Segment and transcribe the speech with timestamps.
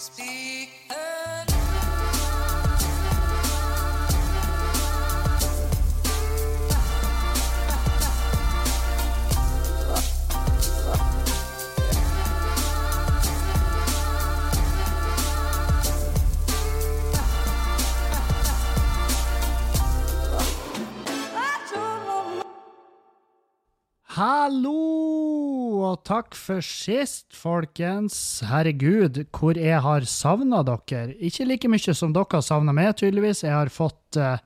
[0.00, 0.59] Speak.
[24.20, 28.14] Hallo, og takk for sist, folkens.
[28.44, 31.14] Herregud, hvor jeg har savna dere.
[31.24, 33.40] Ikke like mye som dere har savna meg, tydeligvis.
[33.46, 34.36] Jeg har fått uh,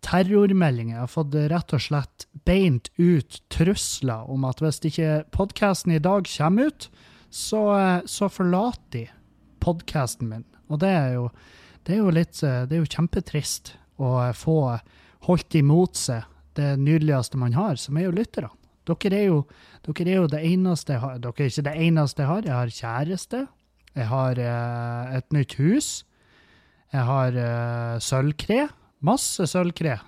[0.00, 0.94] terrormeldinger.
[0.94, 5.92] Jeg har fått uh, rett og slett beint ut trusler om at hvis ikke podkasten
[5.92, 6.88] i dag kommer ut,
[7.28, 9.04] så, uh, så forlater de
[9.60, 10.48] podkasten min.
[10.72, 11.28] Og det er jo,
[11.84, 14.56] det er jo litt Det er jo kjempetrist å få
[15.28, 16.24] holdt imot seg
[16.56, 18.54] det nydeligste man har, som er jo lytterne.
[18.88, 19.42] Dere er jo,
[19.86, 21.18] dere er jo det eneste jeg har.
[21.22, 22.46] Dere er ikke det eneste jeg har.
[22.46, 23.42] Jeg har kjæreste.
[23.94, 25.90] Jeg har uh, et nytt hus.
[26.92, 28.68] Jeg har uh, sølvkre.
[29.00, 29.98] Masse sølvkre.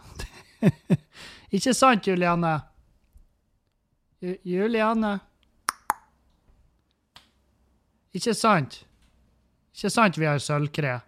[1.56, 2.56] ikke sant, Juliane?
[4.24, 5.18] J Juliane?
[8.14, 8.84] Ikke sant?
[9.74, 11.00] Ikke sant vi har sølvkre?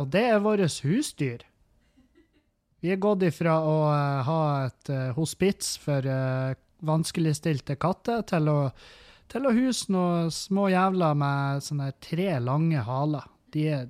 [0.00, 1.44] Og det er vårt husdyr.
[2.84, 6.52] Vi er gått ifra å uh, ha et uh, hospits for uh,
[6.84, 8.58] vanskeligstilte katter til å,
[9.32, 13.24] til å huse noen små jævler med sånne tre lange haler.
[13.56, 13.86] De er,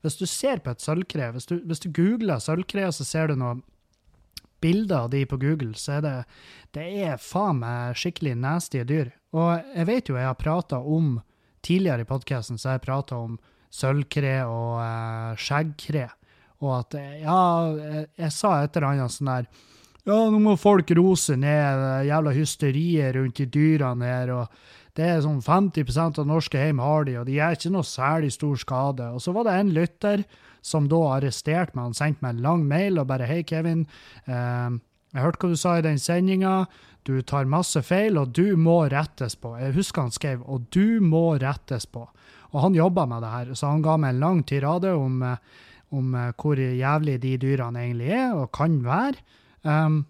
[0.00, 3.60] hvis du ser på et sølvkre, hvis, hvis, du googler sølvkre, så ser du noen
[4.64, 6.14] bilder av de på Google, så er det,
[6.76, 9.12] det er faen meg skikkelig nasty dyr.
[9.36, 11.18] Og jeg vet jo jeg har prata om
[11.60, 13.34] Tidligere i podkasten så jeg prata om
[13.68, 16.06] sølvkre og skjeggkre.
[16.60, 17.42] Og at Ja,
[17.76, 19.48] jeg, jeg sa et eller annet sånn der
[20.08, 24.60] Ja, nå må folk rose ned det jævla hysteriet rundt de dyrene her, og
[24.96, 28.32] det er sånn 50% av norske hjem har de, og de gjør ikke noe særlig
[28.34, 29.06] stor skade.
[29.14, 30.24] Og så var det en lytter
[30.66, 31.90] som da arresterte meg.
[31.90, 33.84] Han sendte meg en lang mail og bare Hei, Kevin.
[34.26, 34.78] Eh,
[35.14, 36.64] jeg hørte hva du sa i den sendinga.
[37.06, 39.54] Du tar masse feil, og du må rettes på.
[39.58, 42.08] Jeg husker han skrev 'og du må rettes på'.
[42.52, 45.36] Og han jobba med det her, så han ga meg en lang tirade om eh,
[45.90, 49.22] om uh, hvor jævlig de dyrene egentlig er og kan være.
[49.62, 50.04] Um,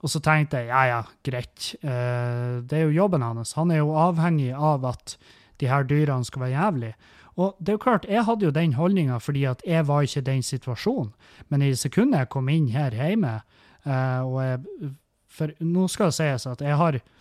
[0.00, 1.74] og så tenkte jeg ja, ja, greit.
[1.82, 3.54] Uh, det er jo jobben hans.
[3.58, 5.16] Han er jo avhengig av at
[5.60, 6.96] de her dyrene skal være jævlige.
[7.40, 10.20] Og det er jo klart, jeg hadde jo den holdninga fordi at jeg var ikke
[10.20, 11.12] i den situasjonen.
[11.48, 13.40] Men i sekundet jeg kom inn her hjemme,
[13.86, 14.96] uh, og jeg
[15.30, 17.19] For nå skal det sies at jeg har Eh,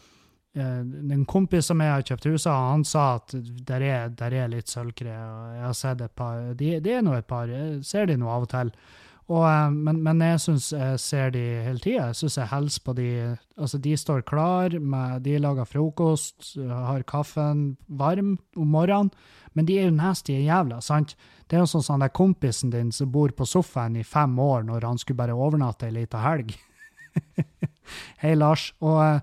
[0.58, 3.36] en kompis som jeg har kjøpt hus av, han sa at
[3.68, 5.12] der er, der er litt sølvkre.
[5.12, 8.30] Jeg har sett et par Det de er nå et par, jeg ser de nå
[8.30, 8.74] av og til.
[9.30, 12.08] Og, eh, men, men, jeg syns jeg ser de hele tida.
[12.10, 13.10] Jeg syns jeg hilser på de
[13.60, 19.12] Altså, de står klar, med, de lager frokost, har kaffen varm om morgenen.
[19.54, 21.18] Men de er jo nasty jævla, sant?
[21.50, 24.64] Det er jo sånn som den kompisen din som bor på sofaen i fem år
[24.70, 26.54] når han skulle bare overnatte ei lita helg.
[28.22, 28.70] Hei, Lars.
[28.80, 29.20] Og eh,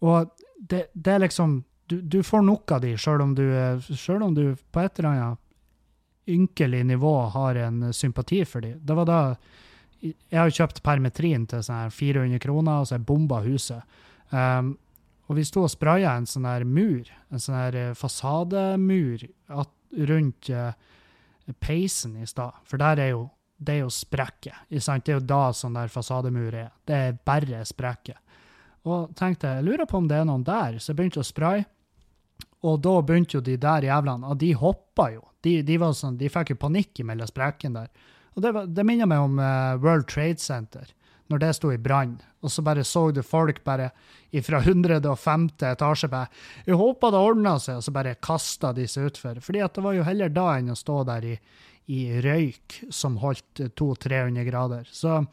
[0.00, 4.44] og det, det er liksom du, du, får nok av de, sjøl om, om, du
[4.70, 5.40] på et eller annet
[6.30, 8.76] ynkelig nivå har en sympati for de.
[8.78, 9.20] Det var da
[10.00, 13.98] Jeg har kjøpt permetrin til sånn her 400 kroner, og så er bomba huset.
[14.30, 14.76] Um,
[15.28, 20.48] og vi sto og spraya en sånn her mur, en sånn her fasademur fasademur rundt
[20.54, 20.72] uh,
[21.58, 22.62] peisen i stad.
[22.64, 23.28] For der er jo
[23.60, 24.62] det er jo sprekker.
[24.70, 26.70] Det er jo da sånn der fasademur er.
[26.86, 28.16] Det er bare sprekker.
[28.88, 31.66] Og tenkte jeg lurer på om det er noen der, så jeg begynte å spraye.
[32.66, 35.24] Og da begynte jo de der jævlene, og de hoppa jo.
[35.44, 38.08] De, de, sånn, de fikk jo panikk mellom sprekkene der.
[38.36, 40.90] Og det, det minner meg om uh, World Trade Center,
[41.32, 42.18] når det sto i brann.
[42.44, 43.90] Og så bare så du folk bare
[44.44, 45.48] fra 105.
[45.72, 46.28] etasje bare
[46.66, 49.40] 'Jeg håpa det ordna seg', og så bare kasta de seg utfor.
[49.40, 51.36] Fordi det var jo heller da enn å stå der i,
[51.88, 54.88] i røyk som holdt 200-300 grader.
[54.92, 55.24] Så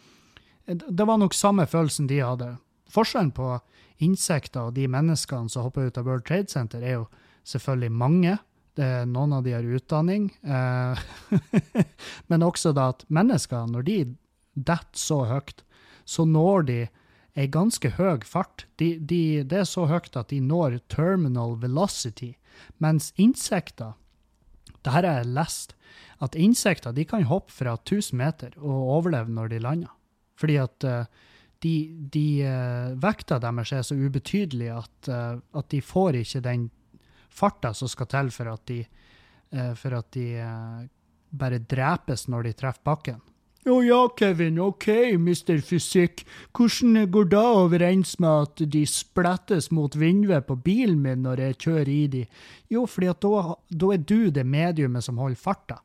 [0.66, 2.56] eh, det var nok samme følelsen de hadde.
[2.94, 3.56] Forskjellen på
[4.03, 7.07] insekter og de menneskene som hopper ut av World Trade Center, er jo
[7.48, 8.38] selvfølgelig mange.
[8.78, 10.30] noen av de har utdanning.
[10.45, 11.00] Eh,
[12.30, 13.98] men også da at mennesker, når de
[14.54, 15.63] detter så høyt,
[16.06, 16.80] så når de
[17.38, 18.66] ei ganske høy fart.
[18.78, 22.36] De, de, det er så høyt at de når terminal velocity.
[22.78, 23.95] Mens insekter
[24.86, 25.74] det her har jeg lest,
[26.24, 29.94] at insekter de kan hoppe fra 1000 meter og overleve når de lander.
[30.38, 31.10] Fordi at uh,
[31.63, 31.75] de,
[32.13, 36.68] de uh, vekta deres er så ubetydelig at, uh, at, de får ikke den
[37.33, 38.83] farta som skal til for at de,
[39.56, 40.27] uh, for at de
[41.38, 43.24] bare drepes når de treffer bakken.
[43.68, 46.21] Å ja, Kevin, ok, mister fysikk.
[46.56, 51.57] Hvordan går det overens med at de splettes mot vinduet på bilen min når jeg
[51.65, 52.21] kjører i de?
[52.71, 55.81] Jo, fordi at da, da er du det mediumet som holder farta.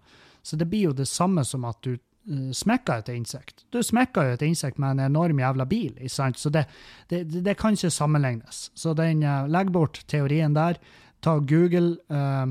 [0.46, 1.96] Så det blir jo det samme som at du
[2.30, 3.64] uh, smekker et insekt.
[3.72, 6.38] Du smekker jo et insekt med en enorm jævla bil, ikke sant?
[6.38, 6.66] så det,
[7.10, 8.70] det, det kan ikke sammenlignes.
[8.74, 10.80] Så den, uh, legg bort teorien der.
[11.22, 12.50] Ta Google uh,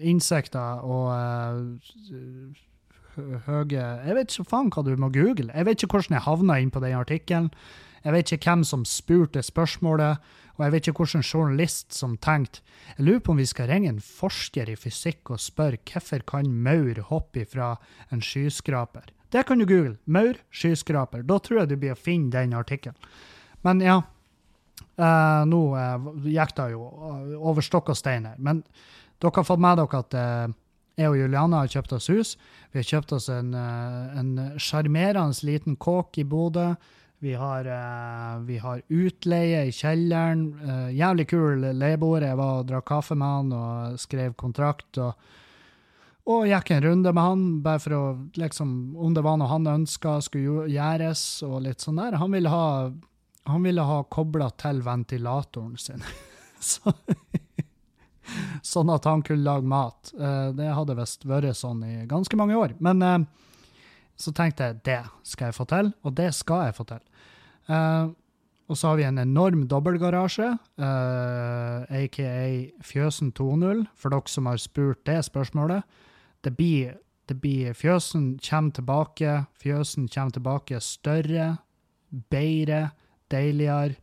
[0.00, 1.10] insekter og
[3.46, 5.50] høye Jeg vet ikke faen hva du må google.
[5.54, 7.50] Jeg vet ikke hvordan jeg havna inn på den artikkelen.
[8.04, 10.20] Jeg vet ikke hvem som spurte spørsmålet,
[10.54, 12.62] og jeg vet ikke hvilken journalist som tenkte
[12.94, 16.50] Jeg lurer på om vi skal ringe en forsker i fysikk og spørre hvorfor kan
[16.50, 17.74] maur hoppe fra
[18.14, 19.10] en skyskraper.
[19.34, 19.96] Det kan du google.
[20.06, 21.24] Maur, skyskraper.
[21.26, 22.94] Da tror jeg du blir å finne den artikkelen.
[23.66, 23.96] Men ja,
[25.00, 26.84] uh, nå uh, gikk det jo
[27.40, 28.38] over stokk og stein her.
[28.38, 28.62] Men
[29.18, 30.54] dere har fått med dere at uh,
[30.94, 32.36] jeg og Juliana har kjøpt oss hus.
[32.70, 36.76] Vi har kjøpt oss en sjarmerende liten kåk i Bodø.
[37.24, 40.42] Vi har, uh, vi har, utleie i kjelleren.
[40.60, 42.26] Uh, jævlig kul leieboer.
[42.28, 44.98] Jeg var og drakk kaffe med han og skrev kontrakt.
[45.00, 45.30] Og,
[46.28, 48.02] og gikk en runde med han, bare for å
[48.36, 52.18] liksom Om det var noe han ønska skulle gjøres, og litt sånn der.
[52.20, 52.66] Han ville ha,
[53.48, 56.04] han ha kobla til ventilatoren sin.
[56.74, 56.92] Så
[58.60, 60.12] sånn at han kunne lage mat.
[60.12, 62.76] Uh, det hadde visst vært sånn i ganske mange år.
[62.84, 63.00] Men
[64.16, 67.02] så tenkte jeg det skal jeg få til, og det skal jeg få til.
[67.68, 68.12] Uh,
[68.68, 70.46] og så har vi en enorm dobbeltgarasje,
[70.80, 72.28] aka
[72.80, 75.84] Fjøsen 2.0, for dere som har spurt det spørsmålet.
[76.44, 76.94] Det blir,
[77.28, 79.44] det blir Fjøsen kommer tilbake.
[79.60, 81.58] Fjøsen kommer tilbake større,
[82.30, 82.94] bedre,
[83.28, 83.98] deiligere.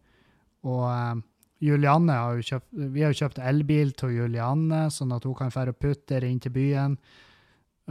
[0.62, 1.24] Og
[1.62, 5.50] Julianne har jo kjøpt, vi har jo kjøpt elbil til Julianne, sånn at hun kan
[5.50, 7.31] dra og putte inn til byen uh,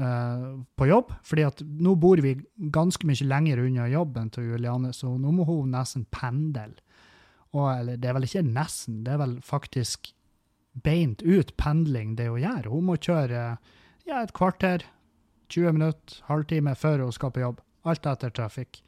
[0.00, 1.12] på jobb.
[1.22, 2.36] fordi at nå bor vi
[2.72, 6.70] ganske mye lenger unna jobben til Juliane, så nå må hun nesten pendle.
[7.52, 10.12] Og, eller det er vel ikke nesten, det er vel faktisk
[10.84, 12.70] beint ut pendling det hun gjør.
[12.70, 13.42] Hun må kjøre
[14.06, 14.86] ja, et kvarter,
[15.50, 17.60] 20 minutter, halvtime før hun skal på jobb.
[17.90, 18.82] Alt etter trafikk.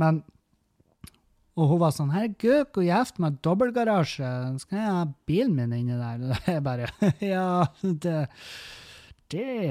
[0.00, 0.22] Men
[1.58, 4.28] og hun var sånn 'Herregud, hvor gjevt med dobbeltgarasje.
[4.62, 6.86] Skal jeg ha bilen min inni der?' Og jeg bare
[7.34, 8.28] Ja, det
[9.32, 9.68] det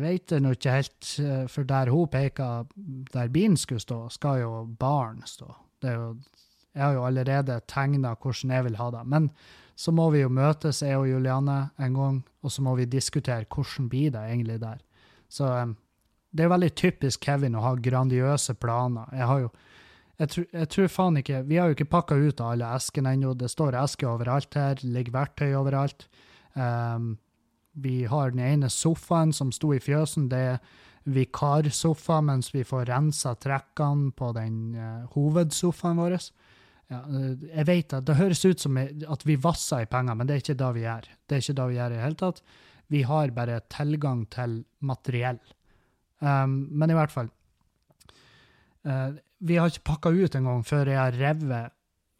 [0.00, 1.12] vet jeg nå ikke helt,
[1.52, 2.66] for der hun peker,
[3.12, 5.48] der bilen skulle stå, skal jo baren stå.
[5.84, 6.14] Jo,
[6.76, 9.04] jeg har jo allerede tegna hvordan jeg vil ha det.
[9.06, 9.30] Men
[9.76, 13.48] så må vi jo møtes, jeg og Juliane, en gang, og så må vi diskutere
[13.48, 14.78] hvordan blir det egentlig der.
[15.28, 15.50] Så
[16.36, 19.10] det er veldig typisk Kevin å ha grandiøse planer.
[19.12, 19.50] Jeg har jo
[20.16, 23.34] jeg, tror, jeg tror faen ikke Vi har jo ikke pakka ut alle eskene ennå.
[23.36, 26.06] Det står esker overalt her, ligger verktøy overalt.
[26.54, 27.18] Um,
[27.76, 30.30] vi har den ene sofaen som sto i fjøsen.
[30.32, 30.58] Det er
[31.06, 36.16] vikarsofa, mens vi får rensa trekkene på den uh, hovedsofaen vår.
[36.90, 40.26] Ja, uh, jeg vet at Det høres ut som at vi vasser i penger, men
[40.26, 41.10] det er ikke det vi gjør.
[41.26, 42.42] Det er ikke det vi gjør i det hele tatt.
[42.88, 45.40] Vi har bare tilgang til materiell.
[46.20, 47.28] Um, men i hvert fall
[48.88, 49.12] uh,
[49.44, 51.74] vi har ikke pakka ut engang før jeg har revet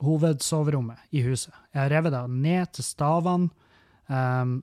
[0.04, 1.54] hovedsoverommet i huset.
[1.72, 3.48] Jeg har revet det ned til stavene,
[4.12, 4.58] um,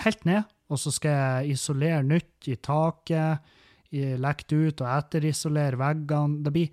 [0.00, 3.52] helt ned, og så skal jeg isolere nytt i taket,
[3.92, 6.40] lekt ut og etterisolere veggene.
[6.46, 6.70] Det blir,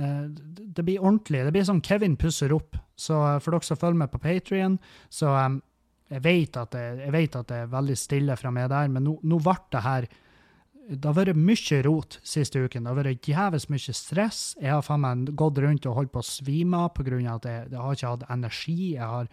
[0.00, 1.44] uh, det blir ordentlig.
[1.46, 2.74] Det blir sånn Kevin pusser opp.
[2.98, 3.14] Så
[3.44, 4.78] for dere som følger med på Patrion,
[5.12, 5.60] så um,
[6.10, 9.18] jeg, vet det, jeg, vet at det, er veldig stille fra meg der, men nå,
[9.22, 10.08] nå ble det her
[10.86, 12.84] det har vært mye rot siste uken.
[12.84, 14.40] Det har vært jævlig mye stress.
[14.60, 17.18] Jeg har faen meg gått rundt og holdt på å svime av pga.
[17.34, 18.76] at jeg, jeg, har ikke hatt energi.
[18.94, 19.30] Jeg har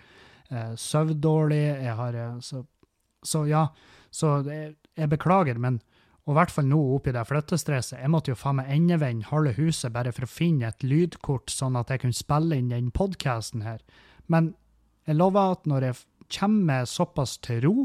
[0.49, 1.61] eh, sovet dårlig.
[1.85, 2.63] Jeg har, eh, så,
[3.27, 3.67] så, ja.
[4.13, 4.61] Så det,
[4.99, 5.81] jeg beklager, men
[6.23, 7.97] og i hvert fall nå oppi det flyttestresset.
[7.99, 11.75] Jeg måtte jo faen meg endevende halve huset bare for å finne et lydkort, sånn
[11.75, 13.81] at jeg kunne spille inn den podkasten her.
[14.31, 14.53] Men
[15.03, 15.99] jeg lover at når jeg
[16.37, 17.75] kommer såpass til ro,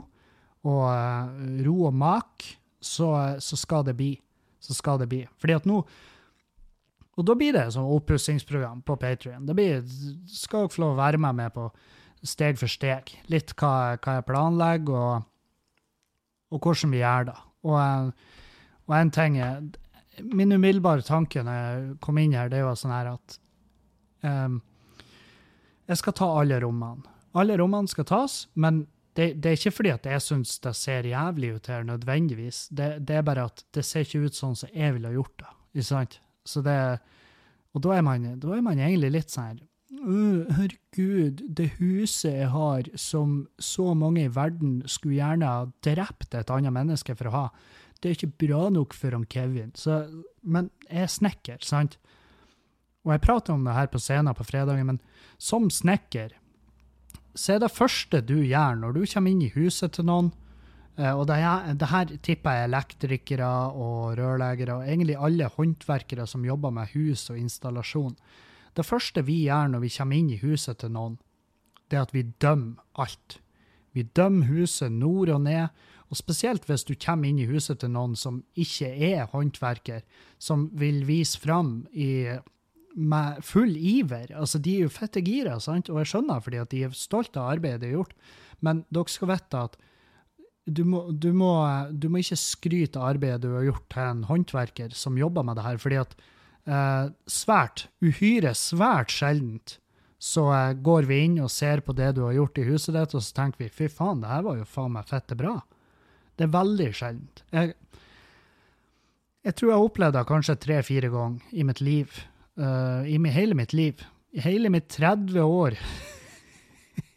[0.68, 1.34] og uh,
[1.66, 2.46] ro og mak,
[2.78, 3.10] så,
[3.42, 4.12] så, skal det bli.
[4.62, 5.24] Så skal det bli.
[5.38, 5.82] Fordi at nå
[7.18, 9.46] Og da blir det sånn oppussingsprogram på Patrion.
[9.46, 9.80] Det blir,
[10.30, 11.64] skal dere få lov å være med, meg på
[12.26, 13.12] steg for steg.
[13.32, 15.28] Litt hva, hva jeg planlegger, og,
[16.52, 17.36] og, hvordan vi gjør det.
[17.68, 18.24] Og,
[18.88, 19.68] og en ting er
[20.18, 23.36] Min umiddelbare tanke når jeg kom inn her, det jo sånn her at
[24.26, 24.56] um,
[25.86, 27.06] Jeg skal ta alle rommene.
[27.38, 28.80] Alle rommene skal tas, men
[29.14, 32.64] det, det, er ikke fordi at jeg syns det ser jævlig ut her, nødvendigvis.
[32.70, 35.54] Det, det, er bare at det ser ikke ut sånn som jeg ville gjort det.
[35.76, 36.18] Ikke sant?
[36.46, 36.76] Så det,
[37.74, 42.48] og da er, man, da er man egentlig litt sånn her Herregud, det huset jeg
[42.52, 47.34] har, som så mange i verden skulle gjerne ha drept et annet menneske for å
[47.34, 47.44] ha,
[47.98, 49.72] det er ikke bra nok for han Kevin.
[49.74, 50.02] Så,
[50.42, 51.96] men jeg er snekker, sant?
[53.06, 55.00] Og jeg prater om det her på scenen på fredagen, men
[55.40, 56.36] som snekker
[57.38, 60.32] så er det første du gjør når du kommer inn i huset til noen,
[60.98, 61.38] eh, og det
[61.78, 67.28] det her tipper jeg elektrikere og rørleggere, og egentlig alle håndverkere som jobber med hus
[67.30, 68.16] og installasjon.
[68.78, 71.18] Det første vi gjør når vi kommer inn i huset til noen,
[71.90, 73.40] det er at vi dømmer alt.
[73.96, 75.72] Vi dømmer huset nord og ned,
[76.08, 80.04] og spesielt hvis du kommer inn i huset til noen som ikke er håndverker,
[80.40, 82.38] som vil vise fram i
[82.98, 84.32] med full iver.
[84.34, 85.90] Altså, de er jo fette gira, sant?
[85.92, 88.16] og jeg skjønner fordi at de er stolte av arbeidet de har gjort,
[88.64, 89.76] men dere skal vite at
[90.68, 91.52] du må, du, må,
[91.92, 95.56] du må, ikke skryte av arbeidet du har gjort til en håndverker som jobber med
[95.56, 96.16] det her, fordi at
[96.68, 99.78] eh, svært, uhyre svært sjeldent
[100.18, 103.14] så eh, går vi inn og ser på det du har gjort i huset ditt,
[103.14, 105.54] og så tenker vi fy faen, det her var jo faen meg fette bra.
[106.38, 107.44] Det er veldig sjeldent.
[107.54, 107.74] Jeg,
[109.46, 112.20] jeg tror jeg har opplevd det kanskje tre-fire ganger i mitt liv
[112.60, 114.02] uh, i hele mitt liv.
[114.34, 115.78] I hele mitt 30 år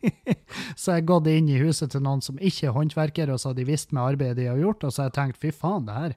[0.81, 3.60] så jeg gått inn i huset til noen som ikke er håndverkere, og så har
[3.60, 5.98] de visst med arbeidet de har gjort, og så har jeg tenkt fy faen, det
[5.98, 6.15] her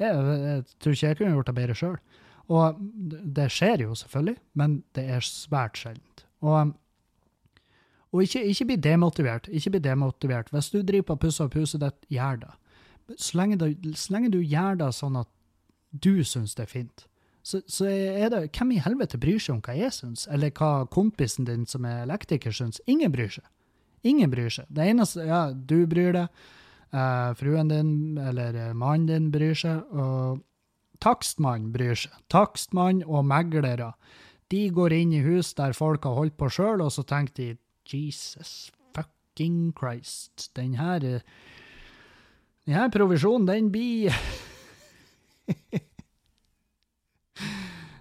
[0.00, 1.98] det, Jeg tror ikke jeg kunne gjort det bedre sjøl.
[2.50, 2.78] Og
[3.36, 6.24] det skjer jo selvfølgelig, men det er svært sjeldent.
[6.42, 6.72] Og,
[8.10, 9.46] og ikke, ikke, bli demotivert.
[9.54, 10.50] Ikke bli demotivert.
[10.50, 12.50] Hvis du driver på å pusse opp huset ditt, gjør det.
[13.18, 15.30] Så lenge, du, så lenge du gjør det sånn at
[15.90, 17.06] du syns det er fint,
[17.42, 20.84] så, så, er det Hvem i helvete bryr seg om hva jeg syns, eller hva
[20.92, 22.82] kompisen din som er elektriker syns?
[22.90, 23.46] Ingen bryr seg.
[24.06, 24.68] Ingen bryr seg.
[24.68, 26.44] Det eneste Ja, du bryr deg,
[26.92, 30.44] uh, fruen din eller eh, mannen din bryr seg, og
[31.02, 32.16] takstmannen bryr seg.
[32.32, 33.92] Takstmann og meglere.
[34.50, 37.48] De går inn i hus der folk har holdt på sjøl, og så tenker de
[37.90, 41.24] Jesus fucking Christ, den her eh,
[42.66, 44.14] den her provisjonen, den blir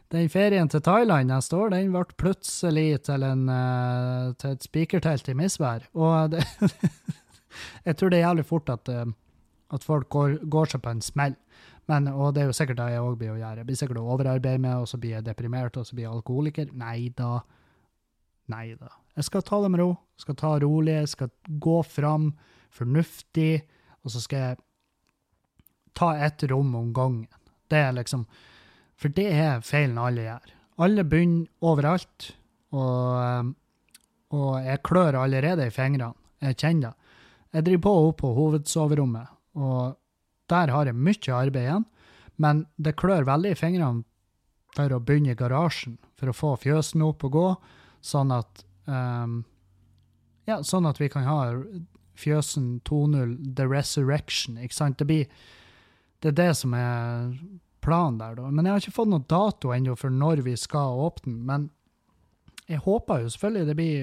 [0.10, 5.28] Den ferien til Thailand neste år, den ble plutselig til, en, uh, til et spikertelt
[5.30, 5.86] i misvær.
[5.94, 6.42] Og det,
[7.88, 9.06] jeg tror det er jævlig fort at, uh,
[9.74, 11.38] at folk går, går, seg på en smell.
[11.90, 13.64] Men, og det er jo sikkert det jeg òg blir å gjøre.
[13.64, 16.14] Jeg blir sikkert å overarbeide med, og så blir jeg deprimert, og så blir jeg
[16.14, 16.70] alkoholiker.
[16.78, 17.40] Nei da.
[18.54, 18.92] Nei da.
[19.18, 19.90] Jeg skal ta det med ro.
[20.18, 21.00] Jeg skal ta rolig.
[21.00, 21.34] Jeg skal
[21.66, 22.30] gå fram
[22.78, 23.64] fornuftig,
[24.06, 24.62] og så skal jeg
[25.98, 27.28] ta ett rom om gangen.
[27.70, 28.28] Det er liksom
[29.00, 30.56] for det er feilen alle gjør.
[30.84, 32.32] Alle begynner overalt,
[32.76, 33.54] og,
[34.36, 36.16] og jeg klør allerede i fingrene.
[36.44, 37.16] Jeg kjenner det.
[37.56, 39.96] Jeg driver på opp på hovedsoverommet, og
[40.50, 41.86] der har jeg mye arbeid igjen.
[42.40, 44.06] Men det klør veldig i fingrene
[44.76, 47.48] for å begynne i garasjen, for å få fjøsen opp og gå,
[48.06, 49.42] sånn at um,
[50.48, 51.40] ja, sånn at vi kan ha
[52.20, 54.60] fjøsen 2.0, The Resurrection.
[54.60, 55.00] ikke sant?
[55.00, 55.42] Det, blir,
[56.24, 57.34] det er det som er
[57.84, 58.48] planen der, da.
[58.52, 61.36] Men jeg har ikke fått noen dato ennå for når vi skal åpne.
[61.50, 61.70] Men
[62.70, 64.00] jeg håper jo selvfølgelig det blir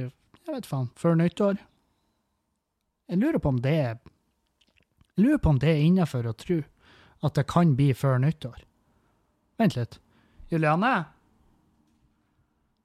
[0.47, 1.59] jeg vet faen, før nyttår.
[3.11, 3.97] Jeg lurer på om det er
[5.17, 6.63] lurer på om det er innafor å tro
[7.25, 8.59] at det kan bli før nyttår.
[9.59, 9.99] Vent litt.
[10.53, 11.07] Juliane?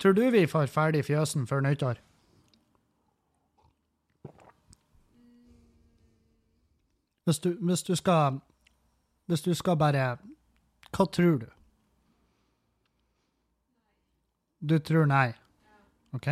[0.01, 1.99] Tror du vi får ferdig fjøsen før nyttår?
[7.27, 8.39] Hvis du, hvis du skal
[9.29, 10.17] Hvis du skal bare
[10.91, 11.47] hva tror du?
[14.59, 15.31] Du tror nei?
[16.13, 16.27] OK?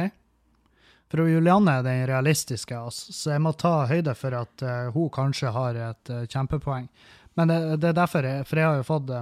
[1.10, 5.10] For Julianne er den realistiske, altså, så jeg må ta høyde for at uh, hun
[5.14, 6.88] kanskje har et uh, kjempepoeng.
[7.40, 9.22] Men det, det, er derfor jeg, For jeg har jo fått det,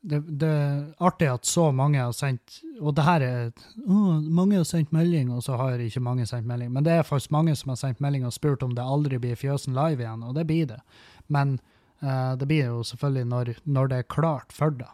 [0.00, 3.50] det, det, er artig at så mange har sendt Og det her er
[3.84, 6.72] oh, Mange har sendt melding, og så har ikke mange sendt melding.
[6.72, 9.38] Men det er faktisk mange som har sendt melding og spurt om det aldri blir
[9.38, 10.80] Fjøsen live igjen, og det blir det.
[11.28, 11.58] Men
[12.04, 14.90] Uh, det blir jo selvfølgelig når, når, det er klart for det.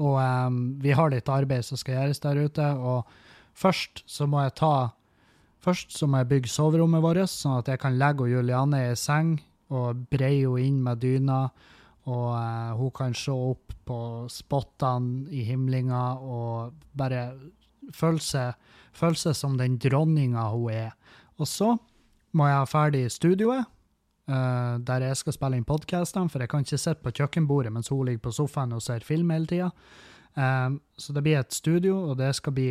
[0.00, 3.10] Og um, vi har litt arbeid som skal gjøres der ute, og
[3.54, 4.74] først så må jeg ta
[5.60, 9.34] Først så må jeg bygge soverommet vårt, sånn at jeg kan legge Juliane i seng
[9.68, 11.40] og breie henne inn med dyna,
[12.08, 13.98] og uh, hun kan se opp på
[14.32, 17.26] spottene i himlinga og bare
[17.92, 18.56] føle seg,
[18.96, 20.96] føle seg som den dronninga hun er.
[21.36, 21.74] Og så
[22.32, 23.68] må jeg ha ferdig studioet,
[24.30, 27.88] Uh, der jeg skal spille inn podkastene, for jeg kan ikke sitte på kjøkkenbordet mens
[27.90, 29.70] hun ligger på sofaen og ser film hele tida.
[30.36, 32.68] Um, eh, så det blir et studio, og det skal bli,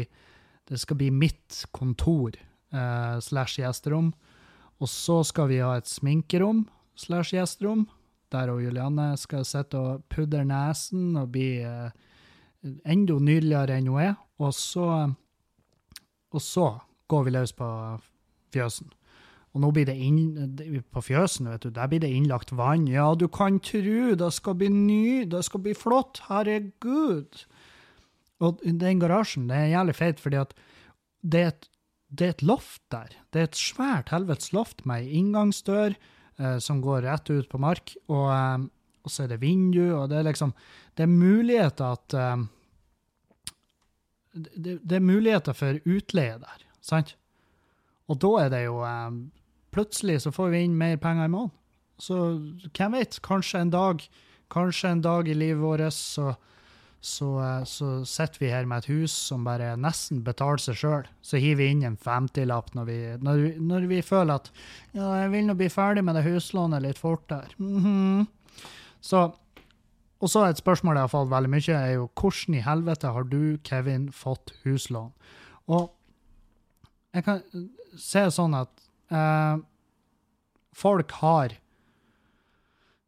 [0.69, 2.35] det skal bli mitt kontor
[2.73, 4.11] uh, slash gjesterom.
[4.79, 6.67] Og så skal vi ha et sminkerom
[6.99, 7.87] slash gjesterom,
[8.29, 11.89] der og Julianne skal sitte og pudre nesen og bli uh,
[12.85, 14.15] enda nydeligere enn hun er.
[14.39, 14.85] Og så,
[16.31, 16.69] og så
[17.09, 17.67] går vi løs på
[18.53, 18.93] fjøsen.
[19.49, 20.19] Og nå blir det inn,
[20.93, 22.85] på fjøsen, vet du, der blir det innlagt vann.
[22.87, 27.47] Ja, du kan tru, det skal bli ny, det skal bli flott, herregud.
[28.39, 30.53] Og den garasjen, det er jævlig feit, fordi at
[31.21, 31.67] det er et,
[32.09, 33.11] det er et loft der.
[33.33, 37.59] Det er et svært helvetes loft med ei inngangsdør eh, som går rett ut på
[37.61, 38.63] mark, og, eh,
[39.03, 40.55] og, så er det vindu, og det er liksom
[40.95, 42.47] Det er muligheter at eh,
[44.33, 47.15] det, det, er muligheter for utleie der, sant?
[48.09, 49.11] Og da er det jo eh,
[49.69, 51.53] Plutselig så får vi inn mer penger i måneden.
[52.01, 52.15] Så
[52.73, 54.01] hvem vet, kanskje en dag,
[54.49, 56.31] kanskje en dag i livet vårt så
[57.01, 61.05] så, eh, så sitter vi her med et hus som bare nesten betaler seg sjøl.
[61.21, 64.49] Så hiver vi inn en femtilapp når når, når vi føler at
[64.91, 67.55] ja, jeg vil nå bli ferdig med det huslånet litt fortere.
[67.57, 68.27] Mm -hmm.
[69.01, 69.33] Så
[70.21, 73.23] Og så et spørsmål jeg har fått veldig mye, er jo hvordan i helvete har
[73.23, 75.13] du, Kevin, fått huslån?
[75.67, 75.95] Og
[77.13, 77.41] jeg kan
[77.95, 78.69] se sånn at
[79.11, 79.57] eh,
[80.73, 81.55] folk har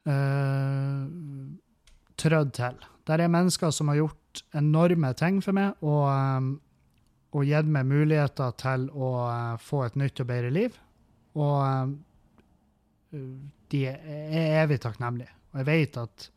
[0.08, 1.04] eh,
[2.16, 2.91] trødd til.
[3.10, 6.52] Der er mennesker som har gjort enorme ting for meg, og, um,
[7.32, 10.78] og gitt meg muligheter til å uh, få et nytt og bedre liv.
[11.40, 11.98] Og um,
[13.72, 15.34] de er evig takknemlige.
[15.52, 16.30] Og jeg vet at,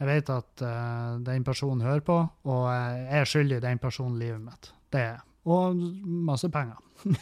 [0.00, 2.16] jeg vet at uh, den personen hører på,
[2.48, 4.72] og jeg er skyldig den personen livet mitt.
[4.92, 5.24] Det er jeg.
[5.44, 5.76] Og
[6.24, 6.78] masse penger.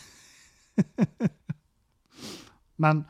[2.82, 3.04] Men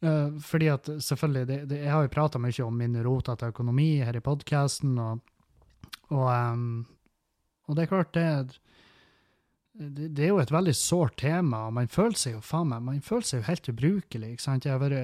[0.00, 3.98] Uh, fordi at selvfølgelig, det, det, Jeg har jo prata mye om min rotete økonomi
[4.00, 5.18] her i podkasten, og,
[6.08, 6.86] og, um,
[7.68, 8.60] og, det er klart, det,
[9.76, 12.86] det, det, er jo et veldig sårt tema, og man føler seg jo faen meg,
[12.86, 14.30] man føler seg jo helt ubrukelig.
[14.32, 14.64] ikke sant?
[14.64, 14.96] Jeg har vært,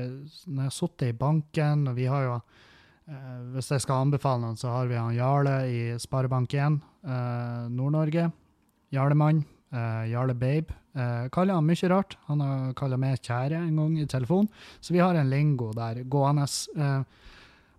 [0.47, 4.47] når jeg har sittet i banken, og vi har jo uh, Hvis jeg skal anbefale
[4.47, 8.31] noen, så har vi han Jarle i Sparebank1 uh, Nord-Norge.
[8.97, 9.45] Jarlemann.
[9.75, 10.75] Uh, Jarle Babe.
[10.97, 12.17] Uh, kaller han mye rart.
[12.29, 14.47] Han har kalla meg kjære en gang i telefon,
[14.81, 16.47] så vi har en lingo der gående.
[16.77, 17.03] Uh,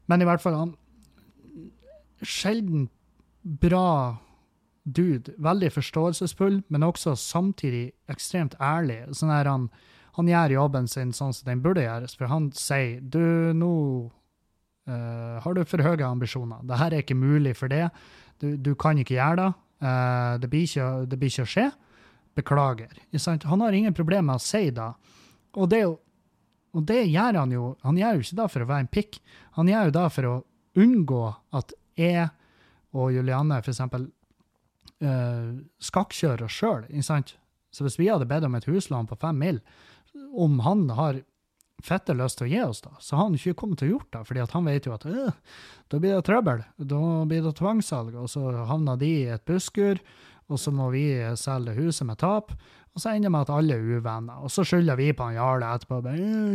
[0.08, 0.75] men i hvert fall, han
[2.25, 2.88] Sjelden
[3.62, 4.17] bra
[4.84, 5.36] dude.
[5.38, 9.03] Veldig forståelsesfull, men også samtidig ekstremt ærlig.
[9.15, 9.67] Sånn her han,
[10.17, 13.72] han gjør jobben sin sånn som den burde gjøres, for han sier du, nå
[14.90, 16.64] uh, har du for høye ambisjoner.
[16.68, 17.85] Dette er ikke mulig for det.
[18.42, 19.51] Du, du kan ikke gjøre det.
[19.77, 21.68] Uh, det, blir ikke, det, blir ikke, å skje.
[22.37, 22.91] Beklager.
[23.50, 24.91] Han har ingen problemer med å si det.
[25.57, 28.85] Og det, og det gjør han jo Han gjør jo ikke det for å være
[28.85, 29.19] en pikk.
[29.57, 30.35] Han gjør jo det for å
[30.77, 31.23] unngå
[31.57, 32.27] at jeg
[32.97, 33.81] og Julianne f.eks.
[33.81, 34.05] Uh,
[35.09, 35.50] eh,
[35.83, 36.85] skakkjører sjøl.
[36.97, 39.59] Så hvis vi hadde bedt om et huslån på fem mil,
[40.33, 41.21] om han har
[41.83, 44.13] fette lyst til å gi oss da, så har han ikke kommet til å gjort
[44.15, 45.59] det, fordi han vet jo at øh,
[45.93, 50.01] da blir det trøbbel, da blir det tvangssalg, og så havner de i et busskur,
[50.48, 51.05] og så må vi
[51.40, 52.53] selge huset med tap,
[52.98, 55.36] og så ender det med at alle er uvenner, og så skylder vi på han
[55.38, 56.00] Jarle etterpå.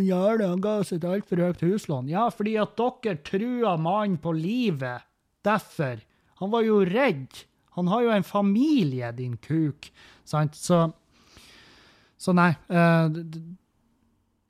[0.02, 2.09] Jarle han ga oss et altfor høyt huslån.
[2.11, 5.07] Ja, fordi at dere trua mannen på livet.
[5.46, 6.02] Derfor.
[6.42, 7.44] Han var jo redd.
[7.78, 9.87] Han har jo en familie, din kuk.
[10.26, 10.59] Sant?
[10.59, 10.81] Så,
[12.18, 12.50] så nei.
[12.66, 13.22] Uh,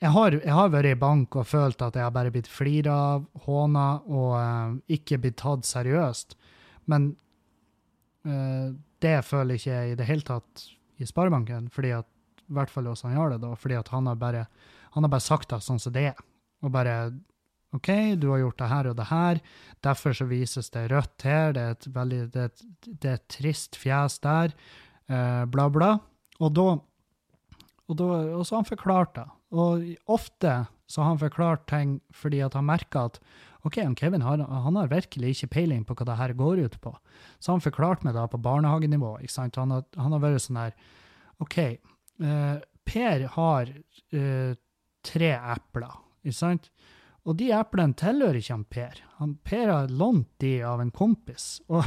[0.00, 2.96] jeg har, jeg har, vært i bank og følt at jeg har bare blitt flira
[3.18, 6.38] av, håna og uh, ikke blitt tatt seriøst.
[6.88, 7.12] Men
[8.22, 10.66] det føler jeg ikke i det hele tatt
[11.02, 12.06] i Sparebanken, fordi at,
[12.46, 14.44] i hvert fall hos han det, da, fordi at han har bare,
[14.94, 16.22] han har bare sagt det sånn som det er.
[16.62, 16.96] Og bare
[17.72, 17.88] OK,
[18.20, 19.42] du har gjort det her og det her,
[19.82, 23.16] derfor så vises det rødt her, det er et veldig, det er et, det er
[23.16, 24.52] et trist fjes der,
[25.08, 25.94] eh, bla, bla.
[26.42, 26.66] Og da
[27.92, 28.08] og, da,
[28.38, 29.26] og så har han forklart det.
[29.52, 30.52] Og ofte
[30.88, 33.18] så har han forklart ting fordi at han merker at
[33.62, 36.80] OK, han Kevin har, han har virkelig ikke peiling på hva det her går ut
[36.82, 36.92] på.
[37.38, 39.18] Så han forklarte meg da på barnehagenivå.
[39.22, 39.58] ikke sant?
[39.60, 40.74] Han har, han har vært sånn her
[41.42, 44.54] OK, eh, Per har eh,
[45.06, 45.94] tre epler,
[46.24, 46.66] ikke sant?
[47.22, 49.02] Og de eplene tilhører ikke han Per.
[49.20, 51.60] Han Per har lånt de av en kompis.
[51.70, 51.86] Og,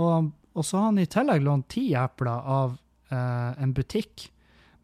[0.00, 2.78] og, og, så har han i tillegg lånt ti epler av
[3.12, 4.30] eh, en butikk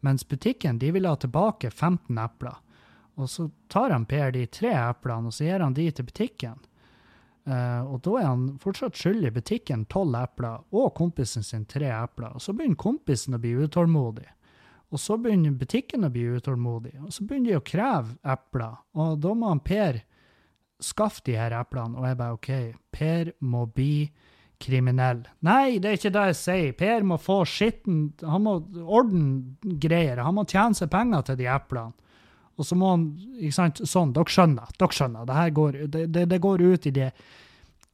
[0.05, 2.61] mens butikken de vil ha tilbake 15 epler.
[3.19, 6.57] Og så tar han Per de tre eplene og så gir han de til butikken.
[7.49, 12.35] Uh, og da er han fortsatt skyldig butikken tolv epler og kompisen sin tre epler.
[12.35, 14.27] Og så begynner kompisen å bli utålmodig.
[14.89, 16.95] Og så begynner butikken å bli utålmodig.
[17.03, 18.79] Og så begynner de å kreve epler.
[18.97, 20.01] Og da må han Per
[20.79, 21.97] skaffe de her eplene.
[21.99, 22.51] Og jeg bare OK,
[22.95, 24.09] Per må bli
[24.59, 25.23] kriminell.
[25.45, 26.77] Nei, det er ikke det jeg sier.
[26.77, 30.23] Per må få skitten Han må ordne greier.
[30.25, 32.08] Han må tjene seg penger til de eplene.
[32.59, 33.05] Og så må han
[33.39, 34.11] ikke sant, Sånn.
[34.15, 34.73] Dere skjønner.
[34.75, 35.27] Dere skjønner.
[35.27, 37.09] Det, her går, det, det, det går ut i det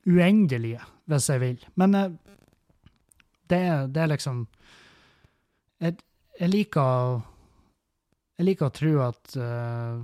[0.10, 1.64] uendelige, hvis jeg vil.
[1.82, 2.12] Men eh,
[3.52, 3.62] det,
[3.94, 4.44] det er liksom
[5.86, 5.98] jeg,
[6.40, 7.22] jeg liker
[8.40, 10.00] Jeg liker å tro at uh,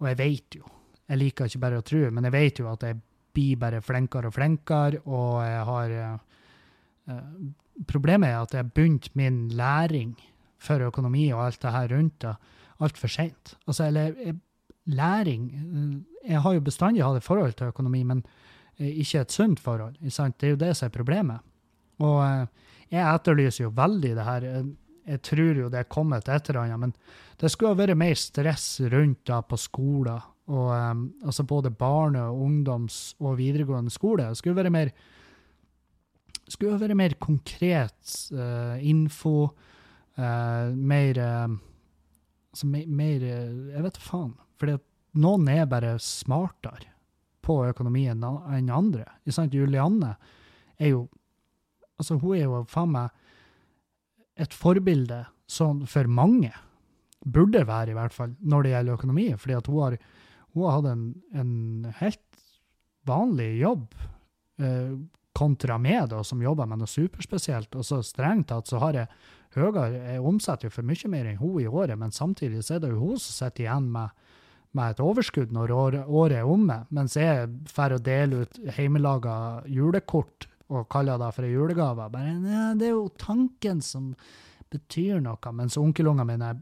[0.00, 0.70] Og jeg vet jo.
[1.04, 2.98] Jeg liker ikke bare å tro, men jeg vet jo at jeg
[3.34, 7.20] blir bare flinkere og flinkere, og jeg har uh,
[7.90, 10.14] Problemet er at jeg har begynt min læring
[10.64, 12.34] for økonomi og alt det her rundt det
[12.80, 13.54] altfor seint.
[13.66, 14.34] Altså, eller
[14.86, 15.50] læring
[16.26, 18.24] Jeg har jo bestandig hatt et forhold til økonomi, men
[18.78, 19.94] ikke et sunt forhold.
[20.00, 21.40] Det er jo det som er problemet.
[21.98, 22.48] Og
[22.90, 24.64] jeg etterlyser jo veldig det her
[25.04, 26.94] jeg tror jo det er kommet et eller annet, men
[27.40, 30.30] det skulle ha vært mer stress rundt da på skoler.
[30.44, 30.70] Og,
[31.24, 34.28] altså både barne-, ungdoms- og videregående skole.
[34.28, 34.90] Det skulle være mer,
[36.48, 39.48] skulle være mer konkret uh, info.
[40.16, 41.56] Uh, mer uh,
[42.54, 44.34] Altså mer, mer Jeg vet faen.
[44.64, 44.84] At
[45.18, 46.92] noen er bare smartere
[47.44, 49.04] på økonomien enn andre.
[49.26, 50.14] Julianne
[50.78, 51.08] er jo
[51.94, 53.12] Altså, hun er jo faen meg
[54.42, 56.50] et forbilde sånn for mange.
[57.22, 59.26] Burde være, i hvert fall, når det gjelder økonomi.
[59.38, 59.96] fordi hun har,
[60.56, 61.04] hun har hatt en,
[61.38, 62.42] en, helt
[63.06, 63.94] vanlig jobb
[64.58, 64.96] eh,
[65.38, 67.74] kontra meg, da, som jobber med noe superspesielt.
[67.78, 69.06] Og så strengt tatt så har jeg
[69.58, 72.84] høyere Jeg omsetter jo for mye mer enn hun i året, men samtidig så er
[72.84, 74.14] det jo hun som sitter igjen med,
[74.74, 79.36] med et overskudd når året, er omme, mens jeg får å dele ut hjemmelaga
[79.70, 82.08] julekort og kaller det for ei julegave.
[82.10, 84.14] Bare, ja, det er jo tanken som
[84.72, 85.52] betyr noe.
[85.54, 86.54] Mens onkelungene mine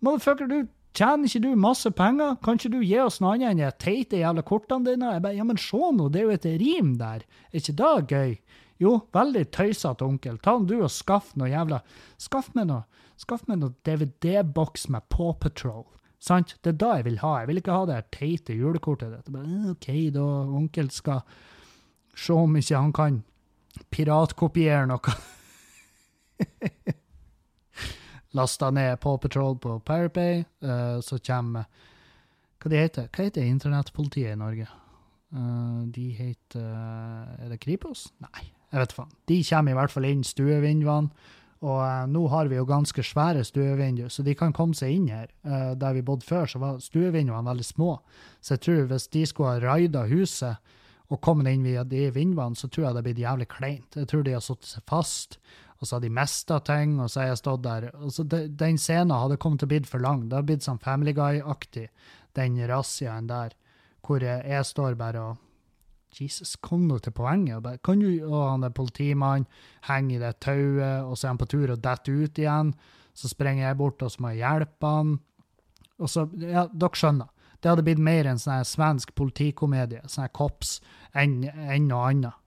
[0.00, 0.64] Motherfucker, du
[0.96, 2.38] tjener ikke du masse penger?
[2.44, 5.14] Kan ikke du gi oss noe annet enn de teite jævla kortene dine?
[5.14, 7.26] Jeg bare, ja, men se nå, det er jo et rim der.
[7.50, 8.34] Er ikke det gøy?
[8.80, 10.38] Jo, veldig tøysete onkel.
[10.40, 11.82] Ta du og skaff noe jævla
[12.20, 12.86] Skaff meg noe
[13.20, 15.84] Skaff meg noe DVD-boks med Paw Patrol.
[16.20, 16.54] Sant?
[16.64, 17.34] Det er da jeg vil ha.
[17.42, 19.28] Jeg vil ikke ha det her teite julekortet ditt.
[19.72, 20.24] OK, da,
[20.56, 21.20] onkel skal
[22.16, 23.18] Se om ikke han kan
[23.92, 25.14] piratkopiere noe.
[28.36, 31.66] Lasta ned Paw Patrol på Pirate uh, så kommer
[32.60, 34.68] Hva de heter Hva heter internettpolitiet i Norge?
[35.34, 36.64] Uh, de heter
[37.36, 38.08] Er det Kripos?
[38.22, 39.12] Nei, jeg vet faen.
[39.26, 41.28] De kommer i hvert fall inn stuevinduene.
[41.60, 45.10] Og uh, nå har vi jo ganske svære stuevinduer, så de kan komme seg inn
[45.12, 45.28] her.
[45.44, 47.98] Uh, der vi bodde før, så var stuevinduene veldig små.
[48.40, 50.72] Så jeg tror hvis de skulle ha raida huset
[51.10, 53.98] og kommet inn via de vinduene, så tror jeg det hadde blitt jævlig kleint.
[53.98, 55.36] Jeg tror de har satt seg fast,
[55.80, 57.88] og så har de mista ting, og så har jeg stått der.
[57.98, 60.28] Og så de, Den scenen hadde kommet til å bli for lang.
[60.30, 61.88] Det har blitt sånn Family Guy-aktig,
[62.38, 63.56] den razziaen der,
[64.06, 65.49] hvor jeg, står bare og
[66.18, 67.62] Jesus, kom nå til poenget.
[67.62, 69.46] Bare, kan du, og han er politimann,
[69.86, 72.72] henger i det tauet, og så er han på tur og detter ut igjen.
[73.14, 75.14] Så springer jeg bort og så må jeg hjelpe han.
[76.00, 77.30] Og så, ja, dere skjønner.
[77.60, 80.78] Det hadde blitt mer en sånn svensk politikomedie, sånn Kops,
[81.12, 82.40] enn en noe annet.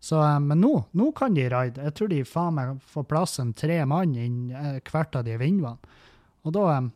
[0.00, 1.82] Så, eh, men nå, nå kan de raide.
[1.82, 5.34] Jeg tror de faen meg får plass en tre mann inn eh, hvert av de
[5.40, 5.94] vinduene.
[6.46, 6.88] Og da eh,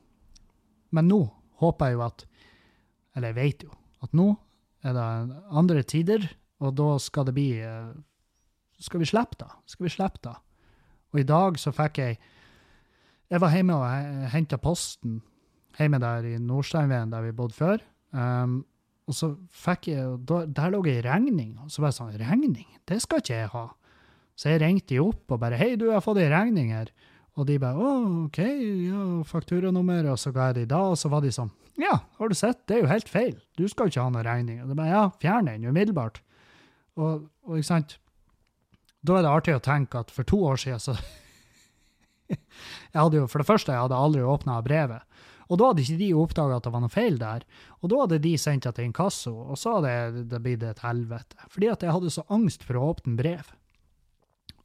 [0.92, 1.22] Men nå
[1.62, 2.24] håper jeg jo at
[3.16, 3.70] Eller jeg vet jo
[4.04, 4.26] at nå
[4.82, 5.08] er det
[5.50, 6.24] andre tider,
[6.62, 7.50] og da skal det bli
[8.82, 9.48] Skal vi slippe da?
[9.66, 10.36] Skal vi slippe da?
[11.12, 12.18] Og i dag så fikk jeg
[13.30, 15.20] Jeg var hjemme og henta posten
[15.78, 17.80] hjemme der i Nordsteinveien, der vi bodde før.
[18.12, 18.58] Um,
[19.08, 21.56] og så fikk jeg, da, Der lå ei regning.
[21.64, 22.68] Og så var jeg sånn Regning?
[22.88, 23.64] Det skal ikke jeg ha.
[24.36, 26.92] Så jeg ringte de opp og bare 'Hei, du, jeg har fått ei regning her.'
[27.40, 31.08] Og de bare 'Å, OK, ja, fakturanummer.' Og så ga jeg de da, og så
[31.08, 33.40] var de sånn 'Ja, har du sett, det er jo helt feil.
[33.56, 36.20] Du skal jo ikke ha noen regning.' Og de bare 'Ja, fjern den umiddelbart.'
[36.96, 37.98] Og, og ikke sant
[39.04, 40.92] Da er det artig å tenke at for to år siden så
[42.28, 45.02] jeg hadde jo, For det første, jeg hadde aldri åpna brevet.
[45.50, 47.44] Og da hadde ikke de oppdaga at det var noe feil der.
[47.82, 51.36] Og da hadde de sendt det til inkasso, og så hadde det blitt et helvete.
[51.52, 53.50] Fordi at jeg hadde så angst for å åpne brev.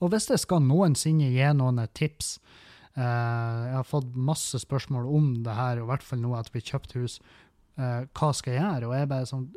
[0.01, 2.37] Og hvis jeg skal noensinne gi noen et tips
[2.97, 6.51] uh, Jeg har fått masse spørsmål om det her, og i hvert fall nå at
[6.53, 7.19] vi kjøpte hus.
[7.77, 8.89] Uh, hva skal jeg gjøre?
[8.89, 9.49] Og jeg bare sånn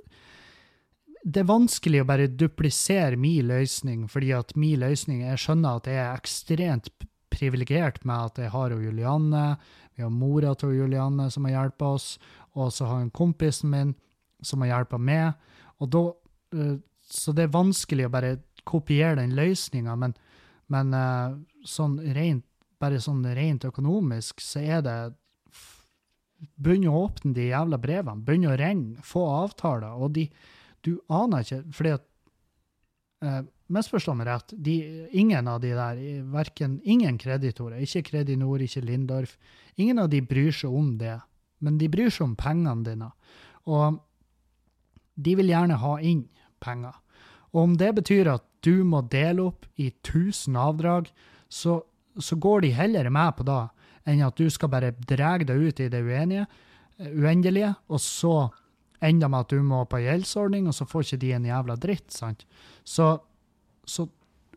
[1.21, 5.89] det er vanskelig å bare duplisere min løsning, fordi at min løsning Jeg skjønner at
[5.91, 6.89] jeg er ekstremt
[7.31, 9.59] privilegert med at jeg har Julianne,
[9.95, 12.07] vi har mora til Julianne som har hjulpet oss,
[12.57, 13.93] og så har jeg kompisen min
[14.41, 15.37] som har hjulpet meg.
[15.81, 16.03] Og da,
[16.57, 20.17] uh, så det er vanskelig å bare kopiere den løsninga, men,
[20.71, 22.47] men uh, sånn rent,
[22.81, 24.99] bare sånn rent økonomisk så er det
[26.57, 29.93] Begynn å åpne de jævla brevene, begynn å ringe, få avtaler.
[30.01, 30.23] Og de,
[30.81, 32.07] du aner ikke, fordi at
[33.27, 34.75] uh, Misforstå meg rett, de,
[35.15, 35.99] ingen av de der,
[36.33, 39.37] verken, ingen kreditorer, ikke Kredinor, ikke Lindorf,
[39.77, 41.21] ingen av de bryr seg om det.
[41.63, 43.13] Men de bryr seg om pengene dine.
[43.71, 44.01] Og
[45.15, 46.25] de vil gjerne ha inn
[46.59, 46.97] penger.
[47.53, 51.11] Og om det betyr at du må dele opp i 1000 avdrag,
[51.49, 51.81] så,
[52.19, 53.63] så går de heller med på det
[54.09, 56.47] enn at du skal bare dra deg ut i det uenige,
[56.99, 58.37] eh, uendelige, og så
[59.01, 62.11] enda med at du må på gjeldsordning, og så får ikke de en jævla dritt.
[62.13, 62.45] sant?
[62.85, 63.13] Så,
[63.85, 64.09] så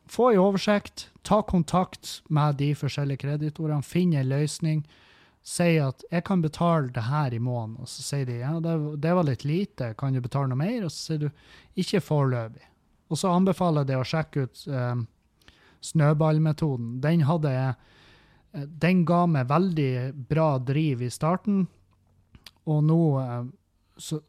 [0.08, 4.84] få en oversikt, ta kontakt med de forskjellige kreditorene, finn en løsning.
[5.44, 9.02] Si at 'jeg kan betale det her i måneden', og så sier de ja, det,
[9.02, 10.86] det var litt lite, kan du betale noe mer?
[10.86, 11.30] Og så sier du
[11.76, 12.73] 'ikke foreløpig'.
[13.14, 15.02] Og så anbefaler jeg deg å sjekke ut eh,
[15.86, 16.98] snøballmetoden.
[17.04, 17.74] Den hadde jeg
[18.58, 19.94] eh, Den ga meg veldig
[20.30, 21.68] bra driv i starten,
[22.66, 23.44] og nå eh,
[24.02, 24.24] så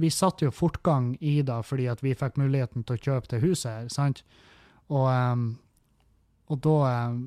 [0.00, 3.42] Vi satte jo fortgang i det fordi at vi fikk muligheten til å kjøpe det
[3.42, 4.22] huset her, sant?
[4.88, 5.58] Og, um,
[6.48, 6.76] og da
[7.10, 7.18] um,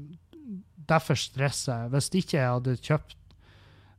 [0.88, 1.92] Derfor stresser jeg.
[1.94, 3.36] Hvis ikke jeg hadde kjøpt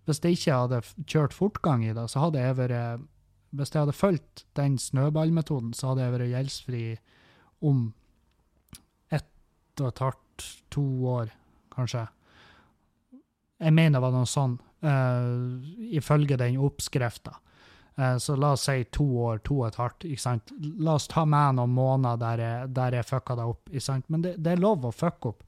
[0.04, 3.04] Hvis jeg ikke hadde kjørt fortgang i det, så hadde jeg vært
[3.54, 6.82] Hvis jeg hadde fulgt den snøballmetoden, så hadde jeg vært gjeldsfri
[7.64, 7.86] om
[9.14, 11.30] ett og et halvt, to år,
[11.74, 12.04] kanskje.
[13.62, 15.62] Jeg mener det var noe sånn, uh,
[15.94, 17.36] ifølge den oppskrifta.
[17.94, 20.08] Uh, så la oss si to år, to og et halvt.
[20.10, 20.50] ikke sant?
[20.82, 23.70] La oss ta med noen måneder der jeg, der jeg fucka det opp.
[23.70, 24.10] ikke sant?
[24.10, 25.46] Men det, det, er lov å fucke opp.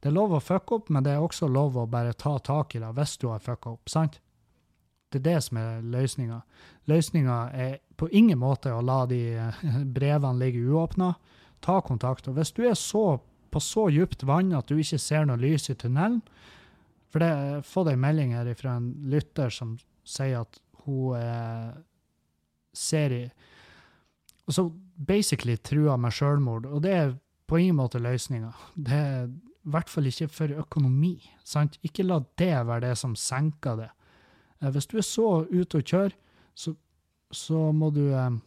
[0.00, 2.74] Det er lov å fucke opp, men det er også lov å bare ta tak
[2.74, 3.92] i det hvis du har fucka opp.
[3.92, 4.18] sant?
[5.12, 6.40] Det er det som er løsninga.
[6.90, 9.22] Løsninga er på ingen måte å la de
[9.96, 11.12] brevene ligge uåpna.
[11.62, 12.28] Ta kontakt.
[12.28, 13.20] Og hvis du er så,
[13.52, 16.22] på så djupt vann at du ikke ser noe lys i tunnelen
[17.12, 19.76] For det, jeg deg fått en melding her fra en lytter som
[20.08, 21.72] sier at hun eh,
[22.72, 23.24] ser i
[24.48, 24.64] Og så
[24.96, 27.12] basically trua med sjølmord, og det er
[27.46, 28.50] på ingen måte løsninga.
[28.74, 31.14] Det er i hvert fall ikke for økonomi.
[31.44, 31.78] sant?
[31.86, 33.90] Ikke la det være det som senker det.
[34.62, 36.14] Eh, Hvis du er så ute og kjører,
[36.54, 36.74] så,
[37.32, 38.38] så, må du, eh,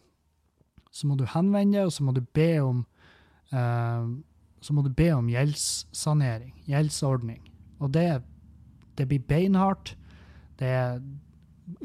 [0.90, 2.84] så må du henvende deg, og så må du be om
[3.52, 4.08] eh,
[4.66, 7.42] så må du be om gjeldssanering, gjeldsordning.
[7.78, 8.22] Og det,
[8.98, 9.92] det blir beinhardt.
[10.58, 10.96] Det er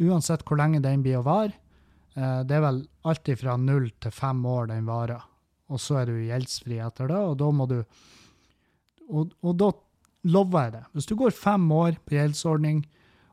[0.02, 1.54] uansett hvor lenge den blir å vare.
[2.16, 5.22] Det er vel alltid fra null til fem år den varer.
[5.70, 7.78] Og så er du gjeldsfri etter det, og da må du
[9.12, 9.70] Og, og da
[10.24, 10.84] lover jeg det.
[10.96, 12.86] Hvis du går fem år på gjeldsordning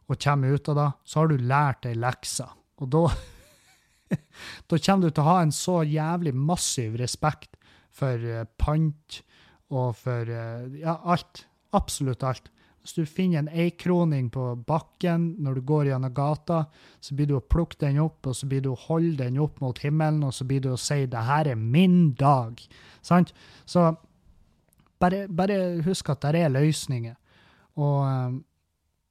[0.09, 2.47] og kommer ut av det, så har du lært ei lekse.
[2.81, 3.09] Og da
[4.71, 7.59] Da kommer du til å ha en så jævlig massiv respekt
[7.93, 9.19] for eh, pant
[9.75, 11.45] og for eh, ja, alt.
[11.77, 12.49] Absolutt alt.
[12.81, 16.63] Hvis du finner en eikroning på bakken når du går gjennom gata,
[17.05, 19.59] så blir du å plukke den opp, og så blir du å holde den opp
[19.61, 22.65] mot himmelen, og så blir du å si 'det her er min dag'.
[23.03, 23.35] Sant?
[23.67, 23.93] Så
[24.99, 27.17] bare, bare husk at det er løsninger.
[27.77, 28.41] Og, eh,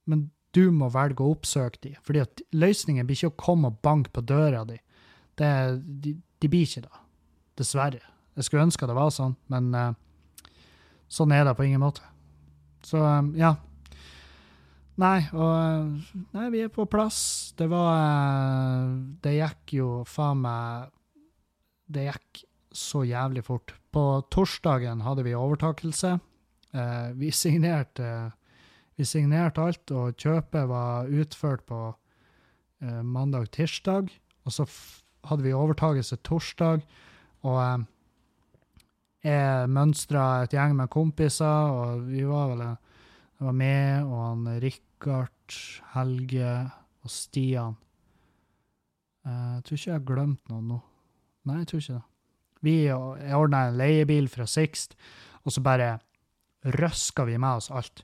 [0.07, 1.97] men du må velge å oppsøke dem.
[2.01, 2.25] fordi
[2.57, 4.79] løsningen blir ikke å komme og banke på døra di.
[5.37, 5.49] Det,
[5.85, 7.01] de, de blir ikke det.
[7.57, 8.01] Dessverre.
[8.37, 9.93] Jeg skulle ønske det var sånn, men uh,
[11.09, 12.05] sånn er det på ingen måte.
[12.85, 13.55] Så um, ja.
[14.97, 17.53] Nei, og Nei, vi er på plass.
[17.57, 20.93] Det var uh, Det gikk jo faen meg
[21.85, 22.43] Det gikk
[22.77, 23.73] så jævlig fort.
[23.93, 26.17] På torsdagen hadde vi overtakelse.
[26.73, 28.09] Uh, vi signerte
[28.97, 31.81] vi signerte alt, og kjøpet var utført på
[32.81, 34.09] mandag-tirsdag.
[34.47, 34.65] Og så
[35.27, 36.83] hadde vi overtakelse torsdag,
[37.47, 37.85] og eh,
[39.27, 42.67] jeg mønstra et gjeng med kompiser, og vi var vel
[43.37, 45.57] Det var meg og han Rikard,
[45.93, 46.53] Helge
[47.03, 47.75] og Stian.
[49.27, 50.77] Jeg tror ikke jeg har glemt noen nå.
[51.45, 52.05] Nei, jeg tror ikke det.
[52.65, 54.95] Vi ordna en leiebil fra Sixt,
[55.43, 55.99] og så bare
[56.79, 58.01] røska vi med oss alt.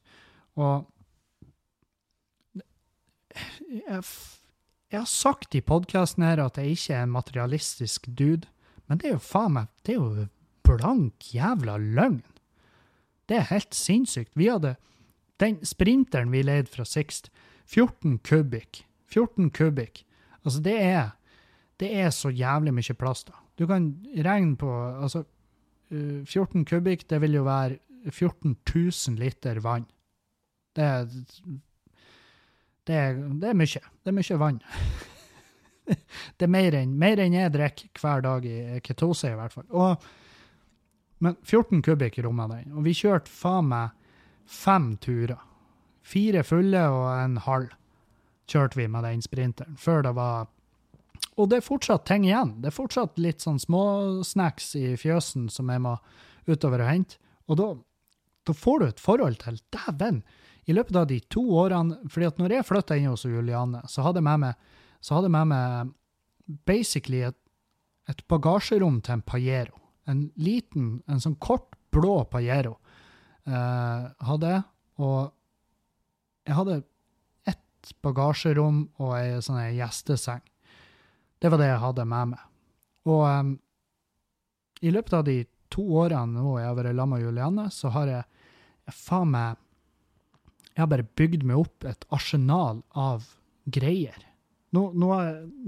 [0.56, 0.90] Og
[3.74, 4.04] jeg
[4.94, 8.46] jeg har sagt i podkasten her at jeg ikke er en materialistisk dude,
[8.86, 10.26] men det er jo faen meg Det er jo
[10.62, 12.22] blank jævla løgn.
[13.26, 14.36] Det er helt sinnssykt.
[14.38, 14.76] Vi hadde
[15.42, 17.32] den sprinteren vi leide fra Sixt,
[17.66, 18.84] 14 kubikk.
[19.10, 20.04] 14 kubikk.
[20.46, 21.10] Altså, det er
[21.80, 23.34] Det er så jævlig mye plass, da.
[23.58, 24.70] Du kan regne på
[25.02, 25.24] Altså,
[25.90, 27.80] 14 kubikk, det vil jo være
[28.12, 29.86] 14 000 liter vann.
[30.74, 31.08] Det er
[32.88, 33.82] det er, det er mye.
[34.04, 34.60] Det er mye vann.
[36.38, 39.68] det er mer enn, mer jeg drikker hver dag i ketose, i hvert fall.
[39.72, 40.08] Og,
[41.24, 43.96] men 14 kubikk rommer den, og vi kjørte faen meg
[44.50, 45.40] fem turer.
[46.04, 47.72] Fire fulle og en halv
[48.52, 50.52] kjørte vi med den sprinteren, før det var
[51.40, 52.58] Og det er fortsatt ting igjen.
[52.62, 55.96] Det er fortsatt litt sånn småsnacks i fjøsen som jeg må
[56.46, 57.18] utover og hente.
[57.48, 57.68] Og da,
[58.46, 60.20] da får du et forhold til Dæven!
[60.66, 64.06] I løpet av de to årene fordi at når jeg flytta inn hos Juliane, så
[64.06, 64.68] hadde jeg med meg,
[65.10, 65.94] hadde jeg med meg
[66.68, 67.40] basically et,
[68.12, 69.80] et, bagasjerom til en Pajero.
[70.08, 72.78] En liten, en sånn kort, blå Pajero
[73.46, 74.64] eh, hadde jeg.
[75.04, 75.32] Og
[76.44, 76.82] Jeg hadde
[77.48, 80.42] ett bagasjerom og ei sånn gjesteseng.
[81.40, 82.42] Det var det jeg hadde med meg.
[83.08, 83.54] Og um,
[84.84, 85.38] i løpet av de
[85.72, 88.44] to årene nå jeg har vært sammen med Julianne, så har jeg,
[88.88, 89.63] jeg faen meg
[90.74, 93.28] Jeg har bare bygd meg opp et arsenal av
[93.70, 94.18] greier.
[94.74, 95.10] Nå, nå,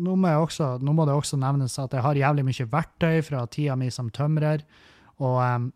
[0.02, 3.44] nå, må også, nå, må det også nevnes at jeg har jævlig mye verktøy fra
[3.54, 4.64] tida mi som tømrer,
[5.22, 5.70] og,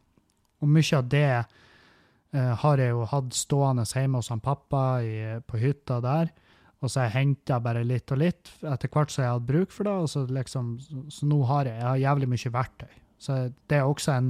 [0.60, 5.14] og mye av det uh, har jeg jo hatt stående hjemme hos han pappa i,
[5.46, 6.34] på hytta der.
[6.80, 9.74] Og så har jeg henta bare litt og litt etter hvert som jeg hadde bruk
[9.76, 9.94] for det.
[9.94, 12.94] og Så, liksom, så, så nå har jeg, jeg har jævlig mye verktøy.
[13.20, 13.38] Så
[13.70, 14.30] det er også en,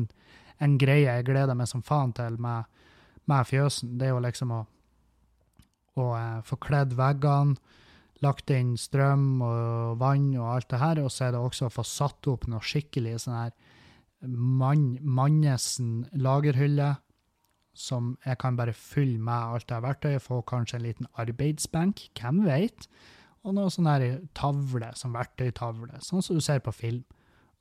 [0.60, 2.68] en greie jeg gleder meg som faen til med,
[3.30, 3.96] med fjøsen.
[4.02, 4.64] Det er jo liksom å,
[6.00, 7.58] å eh, få kledd veggene,
[8.24, 11.72] lagt inn strøm og vann og alt det her, og så er det også å
[11.72, 13.54] få satt opp noe skikkelig sånn her
[14.28, 16.98] man, Mannesen lagerhylle
[17.80, 22.10] som jeg kan bare fylle med alt det her verktøyet, få kanskje en liten arbeidsbenk,
[22.20, 22.90] hvem vet?
[23.48, 27.06] Og noe sånn her tavle, som verktøytavle, sånn som du ser på film.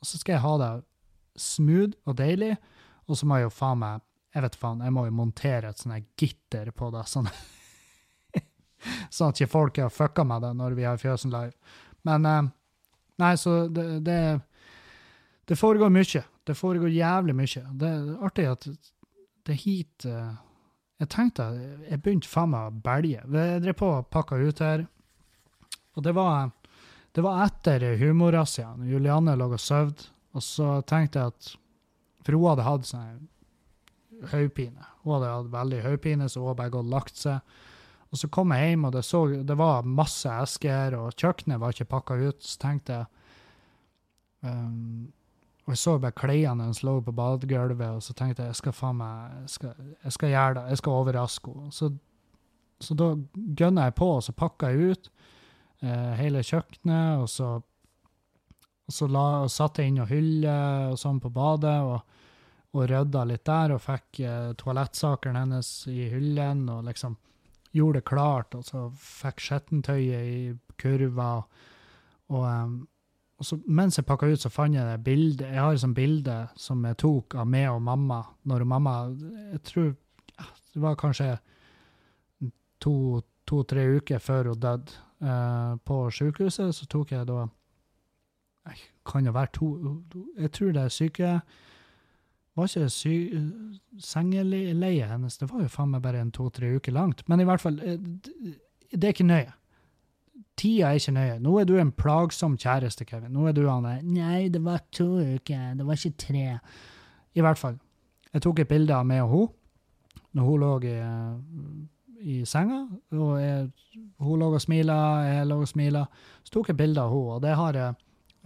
[0.02, 0.72] Og så skal jeg ha det
[1.38, 2.56] smooth og deilig,
[3.06, 5.78] og så må jeg jo faen meg Jeg vet faen, jeg må jo montere et
[5.80, 7.30] sånt gitter på det, sånn
[9.14, 11.54] sånn at ikke folk har fucka med det når vi har Fjøsen live.
[12.06, 12.46] Men eh,
[13.18, 14.40] Nei, så det, det,
[15.44, 16.22] det foregår mye.
[16.46, 17.62] Det foregår jævlig mye.
[17.80, 18.68] Det er artig at
[19.48, 20.36] det er hit uh,
[21.00, 21.48] Jeg tenkte
[21.88, 23.24] Jeg begynte faen meg å belge.
[23.24, 24.86] Jeg drev på og pakka ut her,
[25.96, 26.52] og det var,
[27.14, 28.86] det var etter humorrazziaen.
[28.86, 29.96] Julianne lå og sov,
[30.34, 31.50] og så tenkte jeg at
[32.22, 33.26] For hun hadde hatt sånn
[34.30, 34.86] hodepine.
[35.02, 37.58] Hun hadde hatt veldig hodepine, så hun hadde bare gått og lagt seg.
[38.08, 41.74] Og så kom jeg hjem, og det, så, det var masse esker, og kjøkkenet var
[41.74, 42.40] ikke pakka ut.
[42.44, 43.06] Så tenkte jeg
[44.48, 45.08] um,
[45.68, 48.72] og jeg så bare klærne hennes lå på badegulvet, og så tenkte jeg jeg skal
[48.72, 51.72] faen meg, jeg skal, jeg skal gjøre det, jeg skal overraske henne.
[51.76, 51.90] Så,
[52.80, 53.08] så da
[53.60, 55.10] gønna jeg på, og så pakka jeg ut
[55.84, 57.50] uh, hele kjøkkenet, og så,
[58.88, 62.24] og så la, og satte jeg inn noen hyller og sånn på badet, og,
[62.72, 67.20] og rydda litt der, og fikk eh, toalettsakene hennes i hyllen, og liksom
[67.72, 70.38] gjorde det klart, og så fikk skjettentøyet i
[70.80, 71.42] kurva.
[72.28, 72.78] og, um,
[73.38, 75.46] og så, mens jeg pakka ut, så fant jeg det bildet.
[75.46, 78.94] Jeg har et sånt bilde som jeg tok av meg og mamma når mamma
[79.52, 79.92] Jeg tror
[80.74, 81.36] det var kanskje
[82.80, 86.74] to-tre to, uker før hun døde Uh, på sykehuset.
[86.74, 87.48] Så tok jeg da
[89.06, 89.68] Kan jo være to
[90.38, 91.40] Jeg tror det er syke...
[92.58, 93.12] Var ikke sy,
[94.02, 97.22] sengeleie hennes Det var jo faen meg bare en to-tre uker langt.
[97.30, 97.98] Men i hvert fall, eh,
[98.90, 99.52] det er ikke nøye.
[100.58, 101.36] Tida er ikke nøye.
[101.42, 103.30] Nå er du en plagsom kjæreste, Kevin.
[103.32, 106.58] Nå er du han der Nei, det var to uker, det var ikke tre.
[107.34, 107.78] I hvert fall.
[108.32, 109.48] Jeg tok et bilde av meg og hun
[110.36, 110.96] når hun lå i,
[112.34, 112.82] i senga.
[113.16, 113.70] og jeg,
[114.18, 116.04] Hun lå og smila, jeg lå og smila.
[116.44, 117.94] Så tok jeg bilde av hun, og det har jeg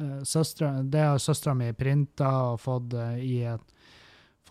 [0.00, 3.74] uh, søstera mi printa og fått, i et,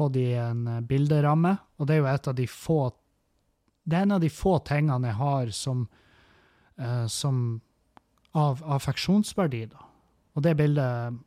[0.01, 1.55] fått i en uh, bilderamme.
[1.77, 2.81] Og det er jo et av de få
[3.83, 5.87] Det er en av de få tingene jeg har som
[6.79, 7.61] uh, som
[8.37, 9.87] av affeksjonsverdi, da.
[10.35, 11.17] Og det bildet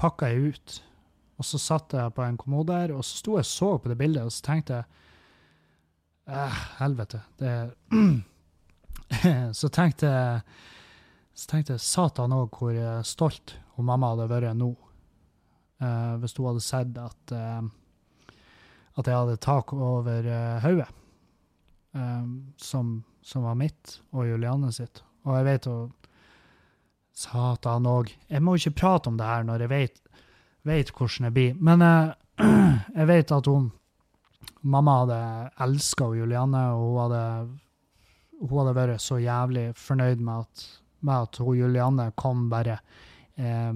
[0.00, 0.76] pakka jeg ut.
[1.38, 3.92] Og så satt jeg på en kommode der, og så sto jeg og så på
[3.92, 4.86] det bildet, og så tenkte jeg
[6.32, 7.20] eh, Helvete.
[7.38, 7.52] Det
[9.60, 10.40] Så tenkte jeg
[11.36, 14.70] så tenkte jeg satan òg hvor eh, stolt hun mamma hadde vært nå.
[15.84, 17.66] Eh, hvis hun hadde sett at, eh,
[18.96, 20.88] at jeg hadde tak over uh, hodet.
[22.56, 25.02] som som var mitt, og Julianne sitt.
[25.26, 25.76] Og jeg vet jo
[27.16, 28.12] Satan òg.
[28.30, 29.96] Jeg må ikke prate om det her når jeg vet,
[30.68, 31.56] vet hvordan det blir.
[31.58, 32.12] Men eh,
[33.00, 33.72] jeg vet at hun
[34.66, 35.18] Mamma hadde
[35.66, 37.24] elska Julianne, og hun hadde,
[38.44, 40.64] hun hadde vært så jævlig fornøyd med at,
[41.06, 42.78] med at hun Julianne kom bare
[43.34, 43.72] eh,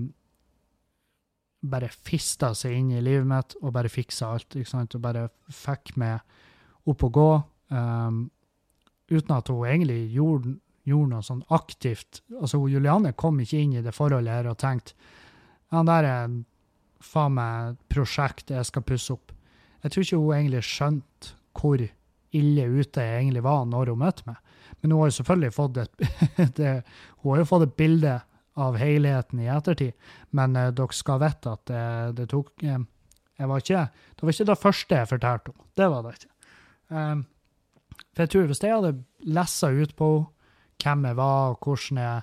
[1.60, 4.56] bare fista seg inn i livet mitt og bare fiksa alt.
[4.56, 4.96] ikke sant?
[4.96, 6.20] Og bare fikk meg
[6.88, 7.30] opp og gå.
[7.76, 8.22] Um,
[9.10, 10.54] uten at hun egentlig gjorde,
[10.88, 12.22] gjorde noe sånn aktivt.
[12.38, 14.96] Altså, Juliane kom ikke inn i det forholdet her og tenkte
[15.70, 16.32] ja, der er
[17.00, 19.30] faen meg prosjekt jeg skal pusse opp.
[19.84, 21.82] Jeg tror ikke hun egentlig skjønte hvor
[22.36, 24.40] ille ute jeg egentlig var når hun møtte meg.
[24.80, 26.04] Men hun har jo selvfølgelig fått et,
[26.58, 26.74] det,
[27.22, 28.16] hun har jo fått et bilde
[28.54, 29.92] av helheten i ettertid.
[30.36, 31.84] Men eh, dere skal vite at det,
[32.18, 32.80] det tok eh,
[33.40, 33.84] jeg var ikke,
[34.16, 35.62] Det var ikke det første jeg fortalte om.
[35.76, 36.34] Det var det ikke.
[36.90, 37.22] Um,
[38.10, 38.90] for jeg tror hvis jeg hadde
[39.24, 40.08] lessa ut på
[40.82, 42.20] hvem jeg var, og hvordan jeg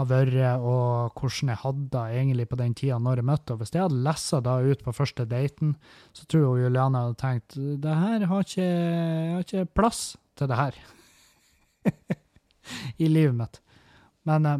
[0.00, 3.64] har vært, og hvordan jeg hadde det egentlig på den tida når jeg møtte henne,
[3.64, 5.74] hvis jeg hadde lessa da ut på første daten,
[6.16, 8.70] så tror jeg Juliane hadde tenkt det her har ikke,
[9.34, 10.02] har ikke plass
[10.38, 10.80] til det her.
[13.04, 13.60] i livet mitt.
[14.28, 14.58] Men, eh,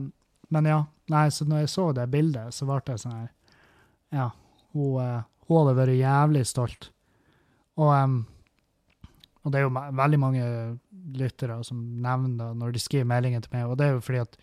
[0.49, 0.85] men, ja.
[1.11, 3.31] Nei, så når jeg så det bildet, så ble det sånn her
[4.15, 4.29] Ja,
[4.75, 6.91] hun, eh, hun, hadde vært jævlig stolt.
[7.81, 8.21] Og, um,
[9.43, 10.45] og det er jo veldig mange
[11.17, 14.23] lyttere som nevner det når de skriver meldinger til meg, og det er jo fordi
[14.27, 14.41] at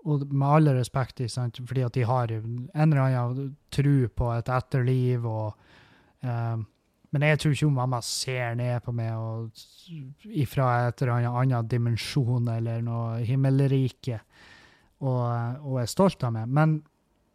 [0.00, 4.48] og med alle respekt, sant, fordi at de har en eller annen tro på et
[4.48, 5.58] etterliv og
[6.24, 6.64] um,
[7.10, 9.62] men jeg tror ikke mamma ser ned på meg og,
[10.30, 14.20] ifra et eller annet annen dimensjon eller noe himmelrike
[15.00, 15.20] og,
[15.64, 16.48] og, er stolt av meg.
[16.48, 16.80] Men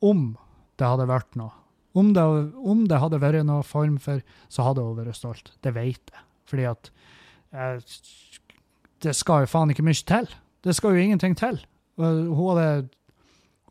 [0.06, 0.34] om
[0.80, 1.54] det hadde vært noe,
[1.96, 2.24] om det,
[2.60, 4.20] om det hadde vært noen form for,
[4.52, 5.54] så hadde hun vært stolt.
[5.64, 6.26] Det vet jeg.
[6.50, 6.90] Fordi at
[7.56, 7.94] eh,
[9.06, 10.28] det skal jo faen ikke mye til.
[10.66, 11.62] Det skal jo ingenting til.
[12.00, 12.90] Hun hadde,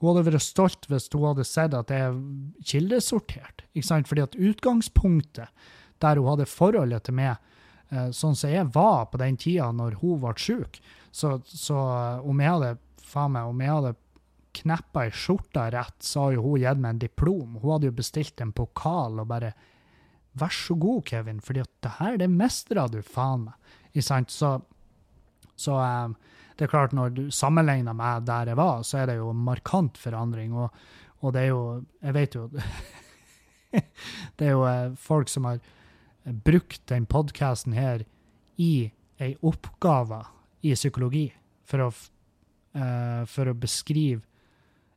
[0.00, 2.18] hun hadde vært stolt hvis hun hadde sett at det er
[2.64, 3.66] kildesortert.
[3.74, 4.08] ikke sant?
[4.10, 5.68] Fordi at utgangspunktet
[6.02, 7.36] der hun hadde forholdet til meg,
[7.92, 10.80] eh, sånn som jeg var på den tida når hun ble syk.
[11.12, 12.74] Så, så eh, om jeg hadde
[13.04, 13.94] faen meg, om jeg hadde
[14.54, 17.56] kneppa ei skjorta rett, så hadde hun gitt meg en diplom.
[17.60, 19.54] Hun hadde jo bestilt en pokal og bare
[20.34, 23.74] Vær så god, Kevin, at det her, det mestra du faen meg.
[23.92, 24.32] Ikke sant?
[24.34, 24.48] Så,
[25.54, 26.16] så um,
[26.58, 29.44] det er klart, når du sammenligner meg der jeg var, så er det jo en
[29.46, 30.56] markant forandring.
[30.58, 30.74] Og,
[31.22, 31.62] og det er jo
[32.02, 32.48] Jeg vet jo
[34.38, 35.62] Det er jo eh, folk som har
[36.24, 38.04] brukt den podkasten her
[38.58, 38.90] i
[39.22, 40.20] ei oppgave
[40.62, 41.26] i psykologi
[41.66, 41.88] for å,
[42.74, 44.24] for å beskrive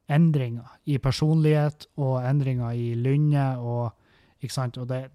[0.09, 3.91] endringer i personlighet og endringer i lynne og
[4.41, 5.07] ikke sant, og det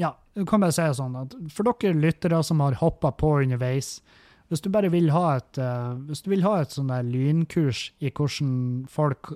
[0.00, 3.36] Ja, du kan bare si det sånn at for dere lyttere som har hoppa på
[3.42, 4.00] underveis,
[4.48, 7.90] hvis du bare vil ha et, uh, hvis du vil ha et sånn der lynkurs
[8.00, 9.34] i hvordan folk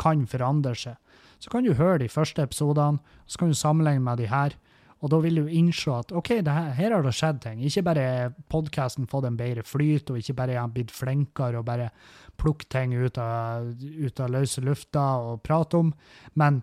[0.00, 0.98] kan forandre seg,
[1.40, 4.56] så kan du høre de første episodene, så kan du sammenligne med de her.
[5.02, 7.62] Og da vil du innse at OK, her, her, har det skjedd ting.
[7.66, 8.06] Ikke bare
[8.52, 11.90] podkasten fått en bedre flyt, og ikke bare er han blitt flinkere og bare
[12.38, 15.92] plukke ting ut av, ut av løse lufta og prate om,
[16.38, 16.62] men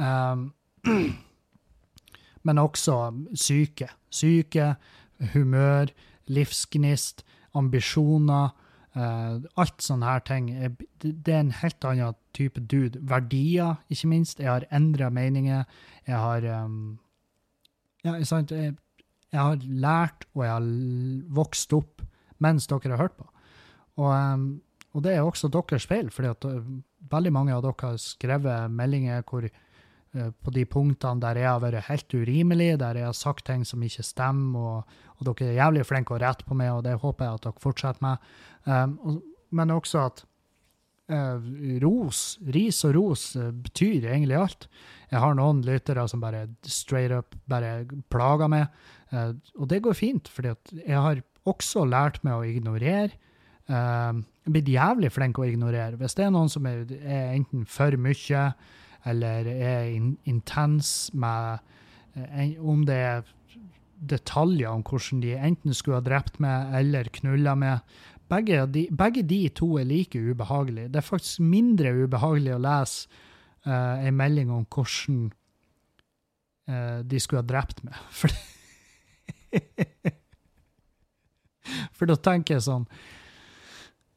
[0.00, 0.48] um,
[2.48, 2.94] Men også
[3.36, 3.88] syke.
[4.10, 4.74] Syke,
[5.34, 5.90] humør,
[6.26, 7.24] livsgnist,
[7.58, 8.54] ambisjoner.
[8.96, 10.48] Uh, alt sånne her ting.
[11.02, 13.02] Det er en helt annen type dude.
[13.10, 14.40] Verdier, ikke minst.
[14.40, 15.66] Jeg har endra meninger.
[16.06, 16.98] Jeg har um,
[18.06, 18.52] ja, sant?
[18.54, 18.76] Jeg,
[19.32, 20.68] jeg, har lært, og jeg har
[21.38, 22.04] vokst opp
[22.44, 23.26] mens dere har hørt på.
[23.98, 24.50] Og, um,
[24.94, 26.60] og det er også deres feil, fordi at uh,
[27.10, 31.64] veldig mange av dere har skrevet meldinger hvor, uh, på de punktene der jeg har
[31.64, 35.60] vært helt urimelig, der jeg har sagt ting som ikke stemmer, og, og dere er
[35.64, 38.32] jævlig flinke å rette på meg, og det håper jeg at dere fortsetter med.
[38.68, 40.24] Um, og, men også at
[41.08, 44.68] ros, ris og ros, uh, betyr egentlig alt.
[45.08, 48.66] Jeg har noen lyttere som bare straight up bare plager meg,
[49.12, 50.52] uh, og det går fint, fordi
[50.82, 53.14] jeg har også lært meg å ignorere.
[53.68, 55.96] Jeg er blitt jævlig flink å ignorere.
[56.00, 58.44] Hvis det er noen som er, er enten for mye
[59.08, 61.60] eller er in, intens med
[62.58, 63.28] Om det er
[63.98, 67.82] detaljer om hvordan de enten skulle ha drept meg eller knulla meg,
[68.28, 70.90] begge de, begge de, to er like ubehagelige.
[70.92, 73.08] Det er faktisk mindre ubehagelig å lese
[73.66, 75.20] uh, en melding om hvordan
[76.68, 77.96] uh, de skulle ha drept meg.
[78.18, 78.32] For,
[81.96, 82.86] For da tenker jeg sånn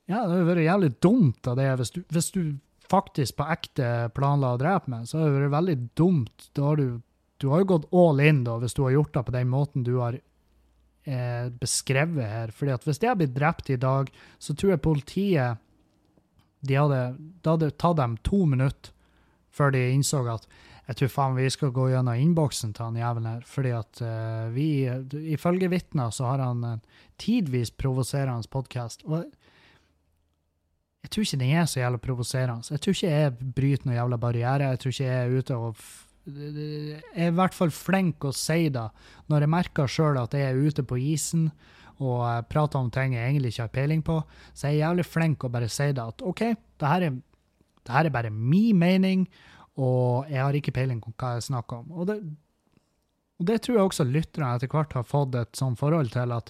[0.07, 2.43] Ja, det hadde vært jævlig dumt av det hvis du, hvis du
[2.91, 6.49] faktisk på ekte planla å drepe meg, så hadde det vært veldig dumt.
[6.57, 6.99] Da har du,
[7.39, 9.85] du har jo gått all in da, hvis du har gjort det på den måten
[9.87, 10.17] du har
[11.05, 12.51] er beskrevet her.
[12.51, 15.57] fordi at Hvis de hadde blitt drept i dag, så tror jeg politiet
[16.61, 18.91] de hadde, Det hadde tatt dem to minutter
[19.51, 20.45] før de innså at
[20.87, 23.43] jeg tror faen vi skal gå gjennom innboksen til han jævelen her.
[23.45, 24.89] fordi at uh, vi,
[25.31, 26.81] ifølge vitner, så har han en
[27.17, 29.05] tidvis provoserende podkast.
[29.05, 29.23] Og
[31.03, 32.67] jeg tror ikke den er så jævla provoserende.
[32.69, 34.69] Jeg tror ikke jeg bryter noen jævla barriere.
[34.73, 35.85] Jeg tror ikke jeg er ute og
[36.25, 38.87] jeg er i hvert fall flink å si det
[39.31, 41.49] når jeg merker sjøl at jeg er ute på isen
[42.01, 44.17] og prater om ting jeg egentlig ikke har peiling på.
[44.53, 46.43] Så jeg er jævlig flink å bare si det at OK,
[46.81, 47.17] det her er,
[47.85, 49.27] det her er bare min mening,
[49.77, 51.91] og jeg har ikke peiling på hva jeg snakker om.
[51.93, 52.17] Og det,
[53.37, 56.49] og det tror jeg også lytterne etter hvert har fått et sånt forhold til at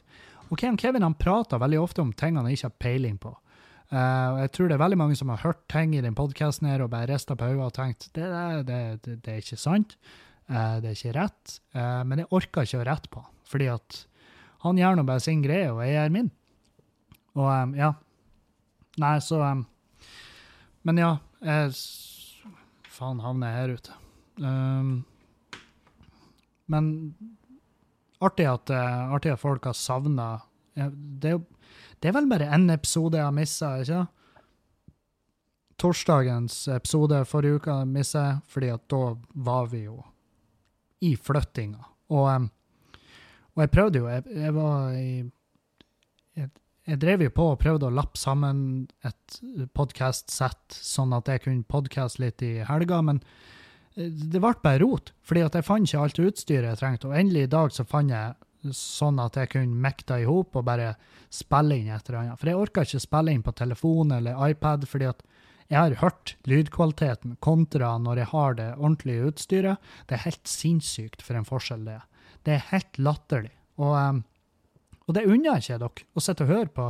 [0.51, 3.31] OK, Kevin han prater veldig ofte om ting han ikke har peiling på.
[3.91, 6.93] Uh, jeg tror det er veldig mange som har hørt ting i den podkasten og
[6.93, 8.27] bare rista på hodet og tenkt det,
[8.63, 9.97] det, det, det, er ikke sant,
[10.47, 11.57] uh, det er ikke rett.
[11.75, 13.97] Uh, men jeg orker ikke å rette på fordi at
[14.63, 16.29] han gjør nå bare sin greie, og jeg gjør min.
[17.35, 17.89] Og um, ja.
[19.01, 19.65] Nei, så um,
[20.87, 21.09] Men ja.
[21.41, 21.73] Jeg,
[22.93, 23.95] faen havner jeg her ute.
[24.39, 24.91] Um,
[26.71, 26.87] men
[28.23, 30.29] artig at, artig at folk har savna
[30.75, 31.41] Det er,
[31.99, 34.17] det er vel bare én episode jeg har missa, ikke sant?
[35.81, 38.99] Torsdagens episode forrige uke missa jeg, fordi at da
[39.47, 39.97] var vi jo
[41.01, 41.81] i flyttinga.
[42.13, 42.49] Og,
[43.55, 45.07] og jeg prøvde jo, jeg, jeg var i
[46.37, 46.51] jeg,
[46.91, 48.61] jeg drev jo på og prøvde å lappe sammen
[49.07, 49.39] et
[49.73, 53.23] podkast-sett, sånn at jeg kunne podkaste litt i helga, men
[53.95, 57.09] eh, det ble bare rot, fordi at jeg fant ikke alt utstyret jeg trengte.
[57.09, 58.37] Og endelig i dag så fant jeg
[58.75, 60.93] sånn at jeg kunne mekta i hop og bare
[61.33, 62.39] spille inn et eller annet.
[62.39, 65.23] For jeg orka ikke spille inn på telefon eller iPad, fordi at
[65.71, 69.91] jeg har hørt lydkvaliteten kontra når jeg har det ordentlige utstyret.
[70.07, 72.05] Det er helt sinnssykt for en forskjell det er.
[72.43, 73.53] Det er helt latterlig.
[73.79, 74.21] Og,
[75.07, 76.89] og det unner jeg ikke dere, å sitte og høre på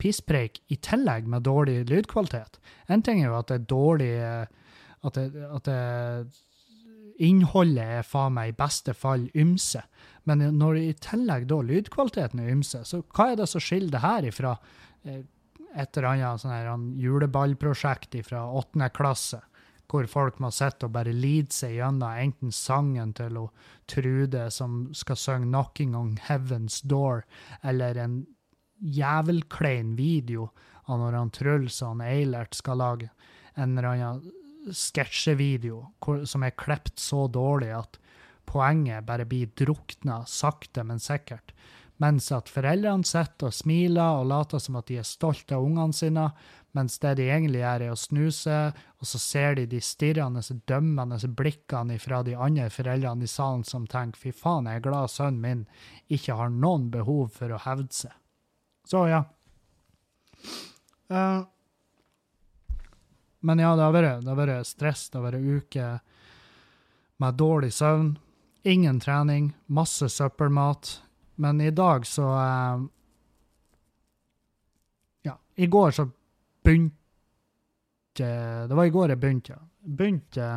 [0.00, 2.58] pisspreik i tillegg med dårlig lydkvalitet.
[2.88, 4.60] En ting er jo at det er dårlig eh,
[5.04, 5.80] At, det, at det,
[7.22, 9.82] innholdet er faen meg i beste fall ymse.
[10.24, 14.04] Men når i tillegg da lydkvaliteten er ymse, så hva er det som skiller det
[14.04, 14.54] her ifra
[15.04, 15.22] eh,
[15.74, 19.40] et eller annet sånn juleballprosjekt fra åttende klasse,
[19.90, 23.48] hvor folk må sitte og bare lide seg gjennom enten sangen til å
[23.90, 27.26] Trude som skal synge 'Knocking on Heaven's Door',
[27.62, 28.26] eller en
[28.80, 30.48] jævelklein video
[30.88, 33.10] av når han Truls og Eilert skal lage
[33.54, 34.32] en eller annen
[34.72, 37.98] sketsjevideo som er klept så dårlig at
[38.48, 41.54] poenget bare blir drukna sakte, men sikkert.
[42.02, 45.94] Mens at foreldrene sitter og smiler og later som at de er stolte av ungene
[45.94, 46.26] sine,
[46.74, 48.56] mens det de egentlig gjør, er å snuse,
[48.98, 53.86] og så ser de de stirrende, dømmende blikkene fra de andre foreldrene i salen som
[53.86, 55.66] tenker 'fy faen, jeg er glad sønnen min
[56.10, 58.18] ikke har noen behov for å hevde seg'.
[58.90, 59.22] Så ja.
[61.10, 61.42] Eh,
[63.44, 65.88] men ja, det har vært, det har vært stress, det har vært uke
[67.20, 68.14] med dårlig søvn,
[68.64, 70.94] ingen trening, masse søppelmat.
[71.36, 72.84] Men i dag så eh,
[75.28, 76.06] Ja, i går så
[76.62, 76.94] begynte
[78.68, 79.58] Det var i går jeg begynte.
[79.82, 80.48] Begynte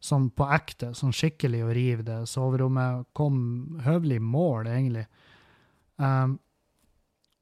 [0.00, 3.06] sånn på ekte, sånn skikkelig å rive det soverommet.
[3.16, 5.06] Kom høvelig mål, egentlig.
[6.00, 6.38] Um,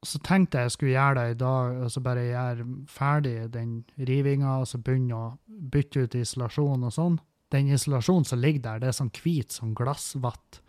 [0.08, 3.72] så tenkte jeg jeg skulle gjøre det i dag, og så bare gjøre ferdig den
[4.08, 7.18] rivinga, og så begynne å bytte ut isolasjon og sånn.
[7.52, 10.60] Den isolasjonen som ligger der, det er sånn hvit som glassvatt.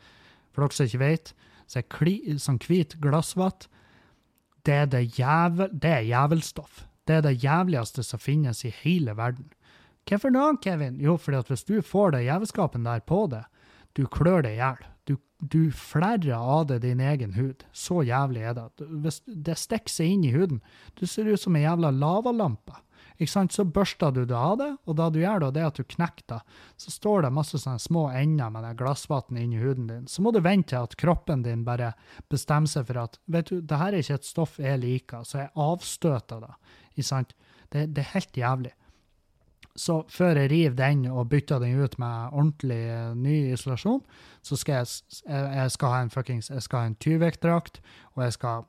[0.51, 1.33] For dere som ikke vet,
[1.69, 3.67] så er kli, sånn hvit glassvatt,
[4.67, 6.83] det er, det, jævel, det er jævelstoff.
[7.07, 9.47] Det er det jævligste som finnes i hele verden.
[10.09, 10.97] Hvorfor da, Kevin?
[11.01, 13.43] Jo, fordi at hvis du får det jævelskapen der på det,
[13.97, 14.81] du klør det i hjel.
[15.09, 17.65] Du, du flerrer av det din egen hud.
[17.73, 18.67] Så jævlig er det.
[19.03, 20.61] Hvis det stikker seg inn i huden,
[20.99, 22.77] du ser ut som ei jævla lavalampe.
[23.19, 23.51] Ikke sant?
[23.51, 26.23] Så børster du det av det, og da du gjør det, det at du knekker
[26.31, 26.39] det,
[26.79, 30.05] så står det masse sånne små ender med glassvann inni huden din.
[30.07, 31.91] Så må du vente til at kroppen din bare
[32.31, 35.43] bestemmer seg for at vet du, det her er ikke et stoff jeg liker, så
[35.43, 36.53] jeg avstøter det.
[36.95, 37.35] Ikke sant?
[37.73, 38.73] Det, det er helt jævlig.
[39.79, 44.01] Så før jeg river den og bytter den ut med ordentlig eh, ny isolasjon,
[44.43, 44.87] så skal jeg,
[45.29, 47.79] jeg, skal ha en fuckings, jeg skal ha en Tyvek-drakt,
[48.17, 48.65] og jeg skal,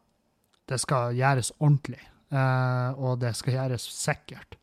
[0.71, 2.01] det skal gjøres ordentlig.
[2.31, 4.55] Uh, og det skal gjøres sikkert.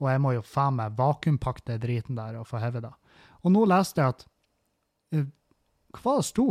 [0.00, 2.92] Og jeg må jo faen meg vakuumpakke driten der og få hevet det.
[3.44, 4.24] Og nå leste jeg at
[5.18, 5.26] uh,
[6.00, 6.46] Hva det sto?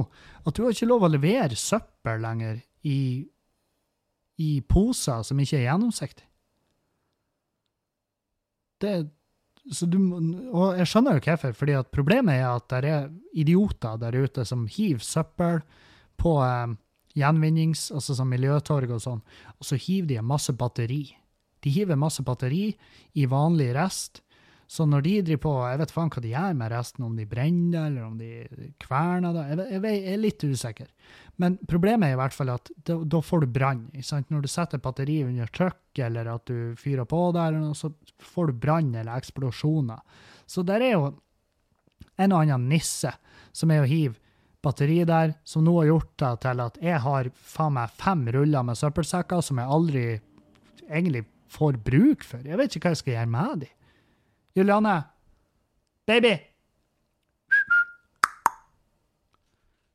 [0.45, 3.25] At du har ikke lov å levere søppel lenger i,
[4.39, 6.29] i poser som ikke er gjennomsiktige.
[8.83, 8.93] Det
[9.63, 9.97] du,
[10.51, 14.43] og jeg skjønner jo hvorfor, fordi at problemet er at det er idioter der ute
[14.45, 15.61] som hiver søppel
[16.19, 16.73] på eh,
[17.19, 19.21] gjenvinnings, altså som miljøtorg og sånn,
[19.55, 21.05] og så hiver de masse batteri.
[21.63, 22.73] De hiver masse batteri
[23.15, 24.22] i vanlig rest,
[24.73, 27.27] så når de driver på, jeg vet faen hva de gjør med resten, om de
[27.29, 30.87] brenner det, eller om de kverner det, jeg, jeg, jeg er litt usikker.
[31.43, 33.83] Men problemet er i hvert fall at da, da får du brann.
[33.93, 37.91] Når du setter batteri under trykk, eller at du fyrer på noe, så
[38.33, 40.01] får du brann eller eksplosjoner.
[40.49, 41.05] Så der er jo
[42.17, 43.13] en og annen nisse
[43.53, 44.17] som er å hive
[44.65, 48.65] batteri der, som nå har gjort det til at jeg har faen meg fem ruller
[48.65, 50.03] med søppelsekker som jeg aldri
[50.87, 52.41] egentlig får bruk for.
[52.41, 53.73] Jeg vet ikke hva jeg skal gjøre med de.
[54.53, 55.01] Juliane,
[56.05, 56.33] baby!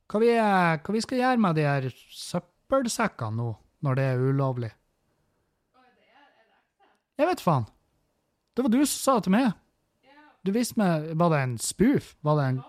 [0.09, 3.49] Hva vi, hva vi skal gjøre med de her søppelsekkene nå,
[3.85, 4.71] når det er ulovlig?
[7.19, 7.67] Jeg vet faen.
[8.55, 9.51] Det var du som sa det til meg.
[10.47, 12.13] Du visste meg, Var det en spoof?
[12.23, 12.59] Var det en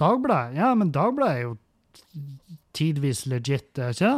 [0.00, 0.56] Dagbladet?
[0.56, 1.56] Ja, men Dagbladet er jo
[2.74, 4.14] tidvis legit, ikke det?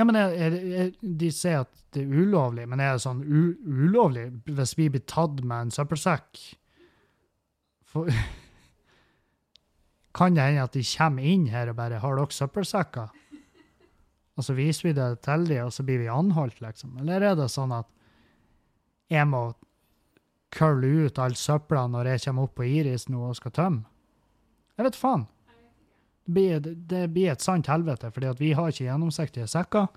[0.00, 3.20] Ja, men er, er, er, de sier at det er ulovlig, men er det sånn
[3.22, 6.40] u, ulovlig hvis vi blir tatt med en søppelsekk?
[7.92, 8.08] For,
[10.16, 13.18] kan det hende at de kommer inn her og bare 'Har dere søppelsekker?'
[14.32, 16.96] Og så viser vi det til dem, og så blir vi anholdt, liksom.
[17.02, 17.84] Eller er det sånn at
[19.12, 19.50] jeg må
[20.52, 23.84] kølle ut all søpla når jeg kommer opp på Iris nå og skal tømme?
[24.78, 25.26] Jeg vet faen.
[26.24, 29.88] Det blir, et sant helvete, fordi vi har ikke gjennomsiktige sekker.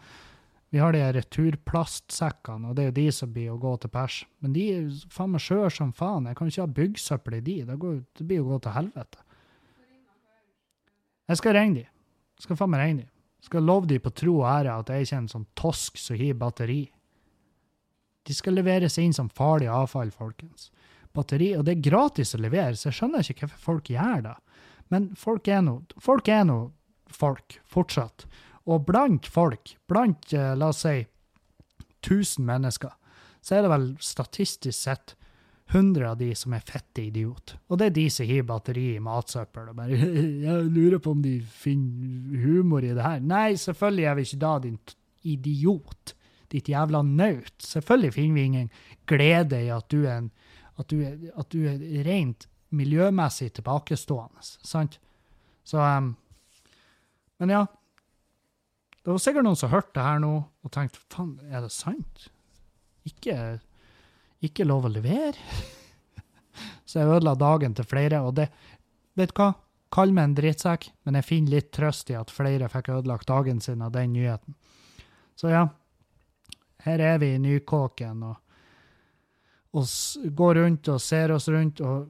[0.73, 4.23] Vi har de returplastsekkene, og det er jo de som blir å gå til pers.
[4.43, 6.25] Men de er faen meg skjøre som faen.
[6.27, 7.57] Jeg kan ikke ha byggsøppel i de.
[7.69, 9.21] Det, går, det blir jo å gå til helvete.
[11.29, 11.85] Jeg skal ringe de.
[12.35, 13.07] Jeg skal faen meg ringe de.
[13.45, 16.17] Jeg skal love de på tro og ære at jeg ikke en sånn tosk som
[16.17, 16.81] gir batteri.
[18.25, 20.71] De skal leveres inn som farlig avfall, folkens.
[21.15, 24.33] Batteri, og det er gratis å levere, så jeg skjønner ikke hvorfor folk gjør det.
[24.93, 26.59] Men folk er nå folk, nå
[27.11, 28.25] folk, fortsatt.
[28.65, 31.05] Og blant folk, blant, eh, la oss si,
[32.05, 32.93] 1000 mennesker,
[33.41, 35.15] så er det vel statistisk sett
[35.73, 37.55] 100 av de som er fette idiot.
[37.69, 39.97] Og det er de som hiver batteri i matsøppel og bare
[40.45, 43.23] Jeg lurer på om de finner humor i det her.
[43.25, 44.77] Nei, selvfølgelig er vi ikke da, din
[45.25, 46.15] idiot.
[46.53, 47.55] Ditt jævla naut.
[47.65, 48.69] Selvfølgelig finner vi ingen
[49.09, 50.29] glede i at du er, en,
[50.77, 54.43] at du er, at du er rent miljømessig tilbakestående.
[54.43, 54.99] Sant?
[55.65, 56.13] Så um,
[57.41, 57.65] Men ja.
[59.05, 60.33] Det var sikkert noen som hørte det her nå
[60.65, 62.29] og tenkte faen, er det sant?
[63.05, 63.35] Ikke
[64.45, 65.37] ikke lov å levere.
[66.87, 68.49] Så jeg ødela dagen til flere, og det
[69.15, 69.53] Vet du hva?
[69.95, 73.61] Kall meg en drittsekk, men jeg finner litt trøst i at flere fikk ødelagt dagen
[73.63, 74.57] sin av den nyheten.
[75.39, 75.61] Så ja,
[76.83, 78.57] her er vi i Nykåken og,
[79.71, 79.87] og
[80.35, 82.09] går rundt og ser oss rundt og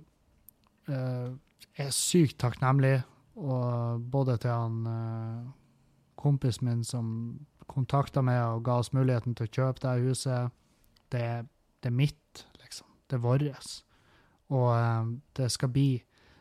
[0.94, 3.00] er sykt takknemlig,
[3.36, 5.48] og både til han eh,
[6.20, 7.08] kompisen min som
[7.68, 10.54] kontakta meg og ga oss muligheten til å kjøpe det huset.
[11.12, 11.26] Det,
[11.84, 12.88] det er mitt, liksom.
[13.10, 13.74] Det er vårt.
[14.54, 15.90] Og eh, det, skal bli,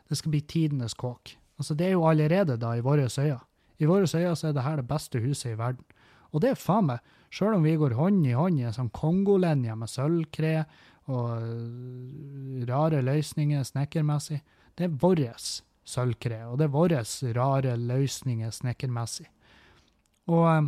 [0.09, 1.35] det skal bli tidenes kåk.
[1.59, 3.41] Altså, det er jo allerede da i våre øyne.
[3.79, 5.83] I våre øyne så er det her det beste huset i verden.
[6.31, 8.91] Og det er faen meg, sjøl om vi går hånd i hånd i en sånn
[8.95, 10.65] kongolinje med sølvkre
[11.05, 14.41] og øh, rare løsninger snekkermessig,
[14.77, 17.03] det er vårt sølvkre, og det er våre
[17.37, 19.27] rare løsninger snekkermessig.
[20.27, 20.63] Og, eh,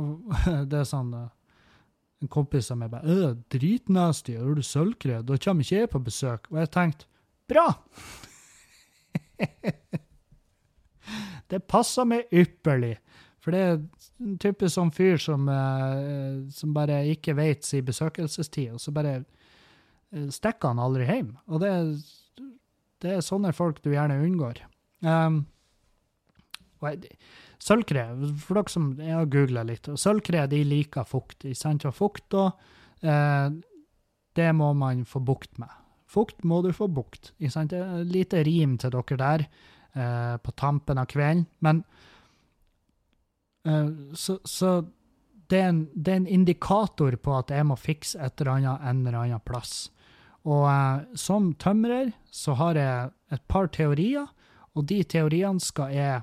[0.00, 0.10] og
[0.70, 1.28] det er sånn eh,
[2.20, 6.02] En kompis av meg bare «Øh, 'Dritnasty, har du sølvkre?' Da kommer ikke jeg på
[6.04, 6.50] besøk.
[6.50, 7.06] Og jeg tenkte
[7.48, 7.80] 'bra'!
[11.50, 12.98] det passer meg ypperlig.
[13.40, 13.76] For det er
[14.20, 19.14] en type sånn fyr som, eh, som bare ikke vet sin besøkelsestid, og så bare
[19.20, 21.32] eh, stikker han aldri hjem.
[21.48, 21.72] Og det,
[23.00, 24.60] det er sånne folk du gjerne unngår.
[25.00, 25.46] Um,
[27.60, 28.06] Sølvkre,
[28.40, 31.44] for dere som jeg har googla litt, sølvkre de liker fukt.
[31.56, 31.84] sant?
[31.84, 33.50] Og fukt, og eh,
[34.38, 35.68] det må man få bukt med.
[36.10, 37.34] Fukt må du få bukt.
[37.38, 41.46] ikke lite rim til dere der eh, på tampen av kvelden.
[41.60, 41.84] Men
[44.16, 44.70] så, så
[45.50, 48.86] det, er en, det er en indikator på at jeg må fikse et eller annet
[48.90, 49.90] en eller annen plass.
[50.48, 54.28] Og eh, som tømrer så har jeg et par teorier,
[54.74, 56.22] og de teoriene skal jeg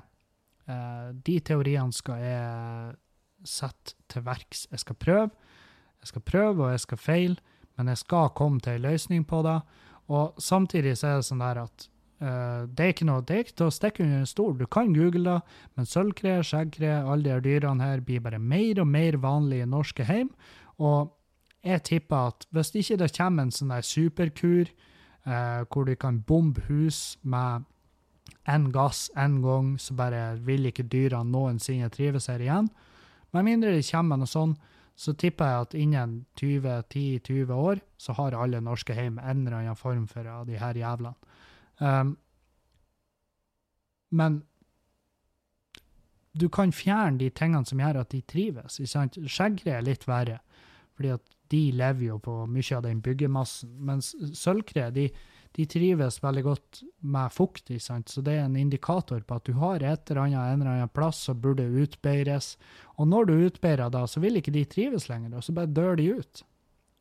[0.66, 2.96] eh, De teoriene skal jeg
[3.46, 4.66] sette til verks.
[4.72, 5.30] Jeg skal prøve.
[6.00, 7.36] Jeg skal prøve, og jeg skal feile,
[7.76, 9.60] men jeg skal komme til en løsning på det.
[10.08, 13.44] Og samtidig så er det sånn der at eh, det er ikke noe, det er
[13.44, 14.56] ikke til å stikke under en stol.
[14.58, 18.88] Du kan google det, men sølvkre, skjeggkre, alle de dyrene her blir bare mer og
[18.90, 20.32] mer vanlige i norske hjem.
[20.82, 21.12] Og
[21.66, 24.70] jeg tipper at hvis ikke det kommer en sånn der superkur,
[25.26, 27.66] eh, hvor du kan bombe hus med
[28.48, 32.70] en gass en gang, så bare vil ikke dyrene noensinne trives her igjen.
[33.32, 34.56] Med mindre det kommer noe sånn,
[34.98, 39.78] så tipper jeg at innen 20-10-20 år, så har alle norske hjem en eller annen
[39.78, 41.14] form for de her jævlene.
[41.78, 42.16] Um,
[44.10, 44.42] men
[46.38, 48.78] du kan fjerne de tingene som gjør at de trives.
[48.78, 50.38] Skjeggkre er litt verre,
[50.96, 53.72] fordi at de lever jo på mye av den byggemassen.
[53.88, 55.06] Mens sølvkre de,
[55.56, 59.82] de trives veldig godt med fukt, så det er en indikator på at du har
[59.82, 62.56] et eller annet en eller annen plass som burde utbeires.
[62.98, 65.98] Og når du utbeirer da, så vil ikke de trives lenger, og så bare dør
[65.98, 66.44] de ut.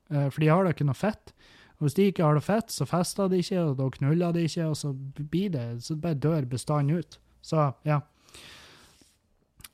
[0.09, 1.35] Eh, For de har da ikke noe fett.
[1.79, 4.65] Hvis de ikke har det fett, så fester de ikke, og da knuller de ikke,
[4.71, 7.19] og så blir det, så bare dør bestanden ut.
[7.45, 7.99] Så, ja.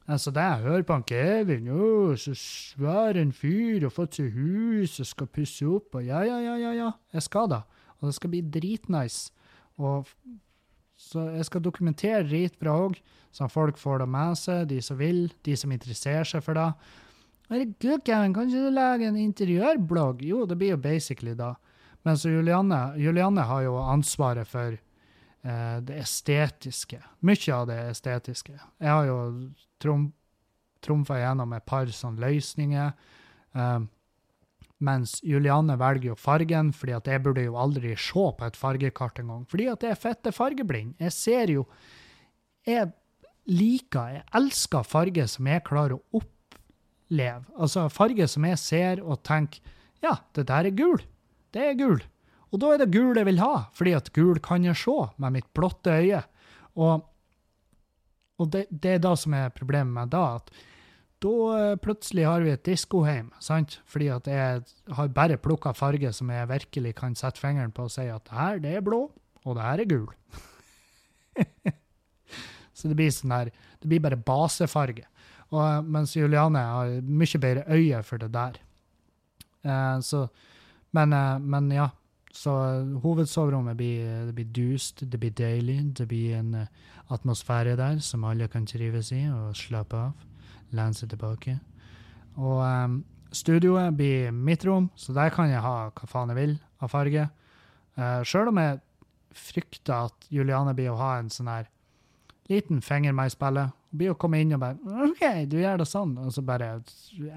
[0.07, 4.35] Altså, det jeg hører på han Kevin, å, så svær en fyr, og fått seg
[4.35, 7.61] hus, og skal pusse opp, og ja, ja, ja, ja, ja, jeg skal da.
[8.01, 9.31] Og det skal bli dritnice.
[9.79, 10.11] Og
[10.99, 12.99] så jeg skal dokumentere dritbra òg,
[13.33, 16.67] så folk får det med seg, de som vil, de som interesserer seg for det.
[17.47, 20.21] Herregud, Kevin, kan ikke du lage en interiørblogg?
[20.27, 21.53] Jo, det blir jo basically da.
[22.03, 26.99] Men så Julianne, Julianne har jo ansvaret for eh, det estetiske.
[27.23, 28.57] Mye av det estetiske.
[28.59, 29.17] Jeg har jo
[29.81, 30.09] trom,
[30.83, 32.91] trumfa gjennom et par sånne løsninger.
[33.55, 33.85] Eh,
[34.83, 39.21] mens Juliane velger jo fargen, fordi at jeg burde jo aldri se på et fargekart
[39.23, 39.45] engang.
[39.47, 40.97] Fordi at jeg er fette fargeblind.
[40.99, 41.67] Jeg ser jo
[42.63, 42.93] Jeg
[43.43, 47.43] liker, jeg elsker farger som jeg klarer å oppleve.
[47.59, 49.59] Altså farger som jeg ser og tenker
[50.03, 51.01] Ja, det der er gul.
[51.53, 52.01] Det er gul.
[52.53, 55.37] Og da er det gul jeg vil ha, fordi at gul kan jeg se med
[55.37, 56.21] mitt blotte øye.
[56.77, 57.05] Og,
[58.41, 60.53] og det, det, er da som er problemet med da, at
[61.23, 63.79] da eh, plutselig har vi et diskoheim, sant?
[63.89, 64.63] Fordi at jeg
[64.97, 68.37] har bare plukka farge som jeg virkelig kan sette fingeren på og si at det
[68.37, 69.05] her, det er blå,
[69.43, 70.09] og det her er gul.
[72.77, 73.49] Så det blir sånn her
[73.79, 75.05] Det blir bare basefarge.
[75.53, 78.57] Og, mens Juliane har mye bedre øye for det der.
[79.63, 80.25] Eh, så,
[80.93, 81.89] men, eh, men, ja.
[82.33, 82.49] Så
[83.03, 85.93] hovedsoverommet blir, det blir dust, det blir deilig.
[85.99, 86.63] Det blir en
[87.13, 90.23] atmosfære der som alle kan trives i og slappe av.
[90.73, 91.59] Lene seg tilbake.
[92.41, 96.55] Og um, studioet blir mitt rom, så der kan jeg ha hva faen jeg vil
[96.81, 97.27] av farge.
[97.97, 98.81] Uh, Sjøl om jeg
[99.37, 101.69] frykter at Juliane blir å ha en sånn her
[102.49, 103.73] liten finger meg i spillet.
[103.91, 106.17] Hun blir å komme inn og bare OK, du gjør det sånn.
[106.21, 106.75] Og så bare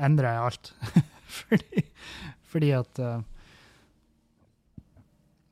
[0.01, 0.73] endrer jeg alt.
[1.41, 1.85] fordi,
[2.49, 3.21] fordi, at uh,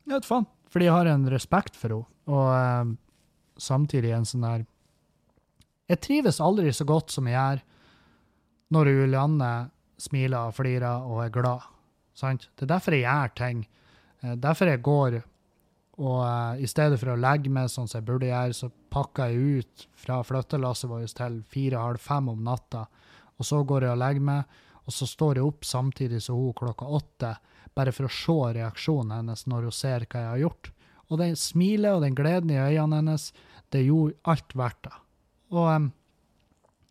[0.05, 0.49] Jeg vet faen.
[0.73, 2.11] Fordi jeg har en respekt for henne.
[2.25, 2.95] Og uh,
[3.61, 4.63] samtidig en sånn der
[5.93, 7.61] Jeg trives aldri så godt som jeg gjør
[8.73, 9.51] når Julianne
[10.01, 11.67] smiler og flirer og er glad.
[12.17, 12.49] Sant?
[12.57, 13.63] Det er derfor jeg gjør ting.
[14.25, 15.21] Uh, derfor jeg går
[15.95, 19.31] og uh, i stedet for å legge meg sånn som jeg burde gjøre, så pakker
[19.31, 22.87] jeg ut fra flyttelasset vårt til fire-halv fem om natta.
[23.39, 26.55] Og så går jeg og legger meg, og så står jeg opp samtidig som hun
[26.57, 27.35] klokka åtte,
[27.74, 30.70] bare for å se reaksjonen hennes når hun ser hva jeg har gjort.
[31.11, 33.30] Og det smilet og den gleden i øynene hennes,
[33.72, 34.97] det gjorde alt verdt det.
[35.55, 35.91] Og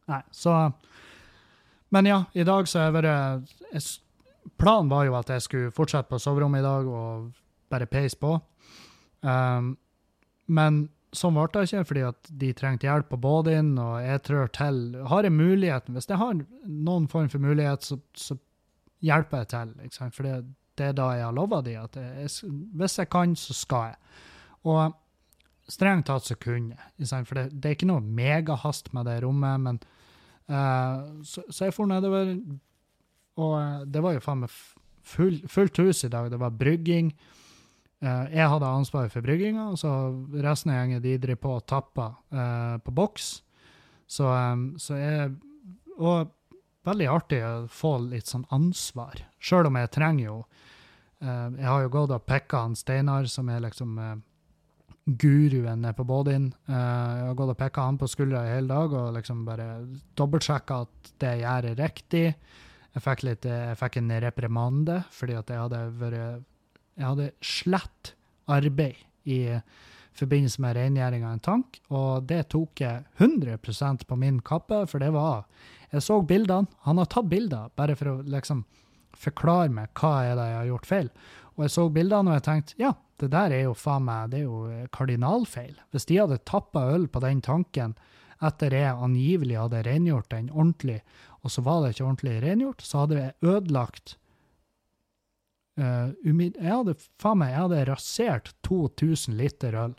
[0.03, 0.71] Nei, så
[1.89, 3.91] Men ja, i dag så har jeg vært
[4.59, 7.29] Planen var jo at jeg skulle fortsette på soverommet i dag og
[7.71, 8.33] bare peise på.
[9.23, 9.77] Um,
[10.51, 14.51] men sånn ble det ikke, fordi at de trengte hjelp på båten, og jeg trør
[14.55, 14.82] til.
[15.09, 16.36] Har jeg muligheten, hvis jeg har
[16.66, 18.38] noen form for mulighet, så, så
[19.03, 20.11] hjelper jeg til.
[20.16, 20.36] For det,
[20.88, 24.20] er da jeg har lova de, at jeg, hvis jeg kan, så skal jeg.
[24.74, 24.93] Og
[25.72, 27.26] strengt tatt så kunne jeg.
[27.28, 29.82] For det, det, er ikke noe megahast med det rommet, men
[30.49, 32.36] uh, så, så, jeg for nedover,
[33.39, 34.57] og uh, det var jo faen meg
[35.03, 36.32] full, fullt hus i dag.
[36.32, 37.14] Det var brygging.
[38.04, 39.89] Uh, jeg hadde ansvaret for brygginga, så
[40.43, 43.38] resten av gjengen de på og tapper uh, på boks.
[44.12, 45.32] Så, um, så jeg
[45.95, 46.28] Og
[46.84, 50.36] veldig artig å få litt sånn ansvar, sjøl om jeg trenger jo
[51.24, 53.95] uh, Jeg har jo gått og pekka han Steinar, som er liksom
[55.04, 56.54] guruen nede på Bådin.
[56.68, 59.66] jeg har gått og pekka han på skuldra i hele dag og liksom bare
[60.16, 62.24] dobbeltsjekka at det jeg gjør, er riktig.
[62.93, 66.47] Jeg fikk, litt, jeg fikk en reprimande fordi at jeg hadde vært
[66.97, 68.13] jeg hadde slett
[68.51, 69.39] arbeid i
[70.17, 75.01] forbindelse med rengjøring av en tank, og det tok jeg 100% på min kappe, for
[75.01, 75.45] det var
[75.93, 76.65] Jeg så bildene.
[76.87, 78.63] Han har tatt bilder bare for å liksom
[79.13, 81.09] forklare meg hva er det jeg har gjort feil.
[81.53, 84.39] Og jeg så bildene og jeg tenkte ja, det der er jo faen meg det
[84.39, 85.75] er jo kardinalfeil.
[85.93, 87.93] Hvis de hadde tappa øl på den tanken
[88.43, 90.99] etter jeg angivelig hadde rengjort den ordentlig,
[91.45, 94.17] og så var det ikke ordentlig rengjort, så hadde jeg ødelagt
[95.74, 99.95] Uh, jeg hadde faen meg, jeg hadde rasert 2000 liter øl.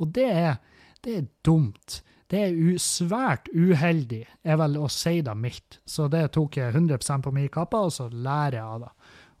[0.00, 0.60] Og det er,
[1.04, 2.00] det er dumt.
[2.30, 5.80] Det er svært uheldig, er vel å si det mildt.
[5.84, 8.92] Så det tok jeg 100 på min kappe, og så lærer jeg av det.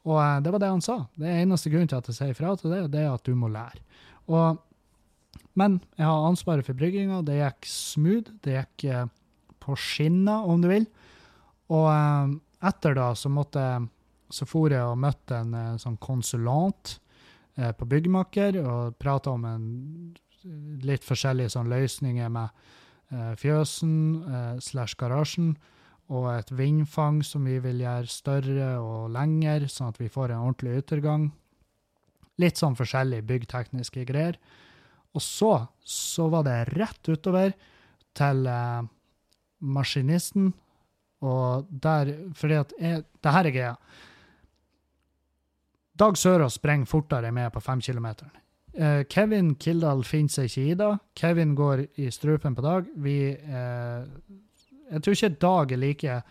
[0.08, 0.98] Og uh, det var det han sa.
[1.20, 3.48] Det eneste grunnen til at jeg sier ifra til det, det er at du må
[3.52, 3.80] lære.
[4.30, 4.60] Og,
[5.58, 7.22] men jeg har ansvaret for brygginga.
[7.24, 8.36] Det gikk smooth.
[8.44, 9.06] Det gikk uh,
[9.60, 10.88] på skinner, om du vil.
[11.70, 11.88] Og
[12.66, 13.88] etter da så måtte jeg
[14.30, 16.96] så for jeg og møtte en eh, sånn konsulant
[17.56, 19.66] eh, på Byggmaker og prata om en
[20.84, 22.48] litt forskjellige sånn løsninger med
[23.12, 25.54] eh, fjøsen eh, slash garasjen
[26.10, 30.48] og et vindfang som vi vil gjøre større og lengre, sånn at vi får en
[30.48, 31.28] ordentlig yttergang.
[32.42, 34.40] Litt sånn forskjellige byggtekniske greier.
[35.14, 35.52] Og så,
[35.82, 37.54] så var det rett utover
[38.18, 38.82] til eh,
[39.60, 40.50] maskinisten.
[41.20, 43.74] Og der Fordi at jeg, det her er greia.
[46.00, 48.32] Dag Sørås sprenger fortere med på femkilometeren.
[48.70, 50.90] Uh, Kevin Kildahl finner seg ikke i det.
[51.18, 52.86] Kevin går i strupen på Dag.
[53.02, 54.06] Vi uh,
[54.90, 56.22] Jeg tror ikke Dag er like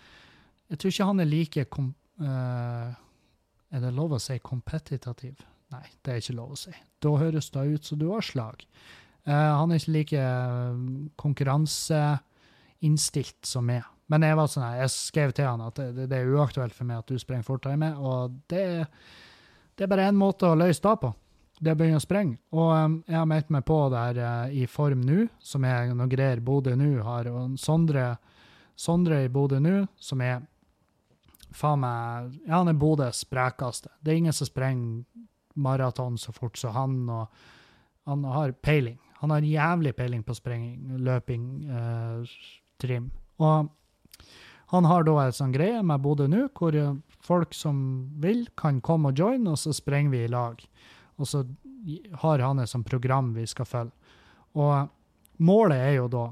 [0.70, 2.96] Jeg tror ikke han er like kom, uh,
[3.70, 5.44] Er det lov å si kompetitativ?
[5.70, 6.72] Nei, det er ikke lov å si.
[7.04, 8.58] Da høres det ut som du har slag.
[9.30, 10.76] Eh, han er ikke like eh,
[11.20, 13.84] konkurranseinnstilt som meg.
[14.10, 16.98] Men jeg var sånn, jeg skrev til han at det, det er uaktuelt for meg
[17.04, 18.90] at du sprenger fortere meg, og det,
[19.80, 21.10] det er bare én måte å løse det på.
[21.60, 22.36] Det begynner å sprenge.
[22.52, 26.12] Og um, jeg har meldt meg på der uh, i Form nå, som er noe
[26.12, 27.30] greier Bodø nå har.
[27.32, 28.10] Og Sondre,
[28.76, 30.42] Sondre i Bodø nå, som er
[31.56, 33.94] faen meg Ja, han er Bodøs sprekeste.
[34.04, 35.06] Det er ingen som sprenger
[35.60, 39.00] maraton så fort som han, og han har peiling.
[39.24, 43.14] Han har jævlig peiling på sprenging, løping, uh, trim.
[43.40, 43.72] Og
[44.70, 46.76] han har da en sånn greie med Bodø nå, hvor
[47.26, 47.80] folk som
[48.22, 50.62] vil, kan komme og joine, og så sprenger vi i lag.
[51.18, 51.44] Og så
[52.22, 54.14] har han et sånt program vi skal følge.
[54.54, 54.92] Og
[55.42, 56.28] målet er jo da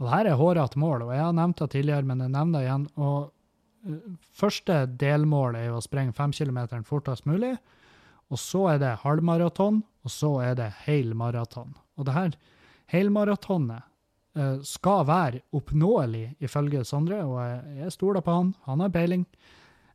[0.00, 2.58] Og det her er hårete mål, og jeg har nevnt det tidligere, men jeg nevner
[2.58, 2.86] det igjen.
[2.96, 3.32] og
[4.32, 7.54] Første delmål er jo å sprenge fem kilometer fortest mulig.
[8.32, 11.74] Og så er det halvmaraton, og så er det hel maraton.
[12.00, 12.36] Og det her
[12.92, 13.89] helmaratonet
[14.64, 17.40] skal være oppnåelig, ifølge Sondre, og
[17.76, 18.52] jeg, stoler på han.
[18.68, 19.26] Han har peiling.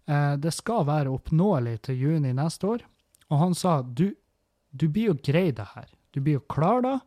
[0.05, 2.83] Uh, det skal være oppnåelig til juni neste år.
[3.31, 4.11] Og han sa du,
[4.69, 5.87] du blir jo grei det her.
[6.13, 6.97] Du blir jo klar da,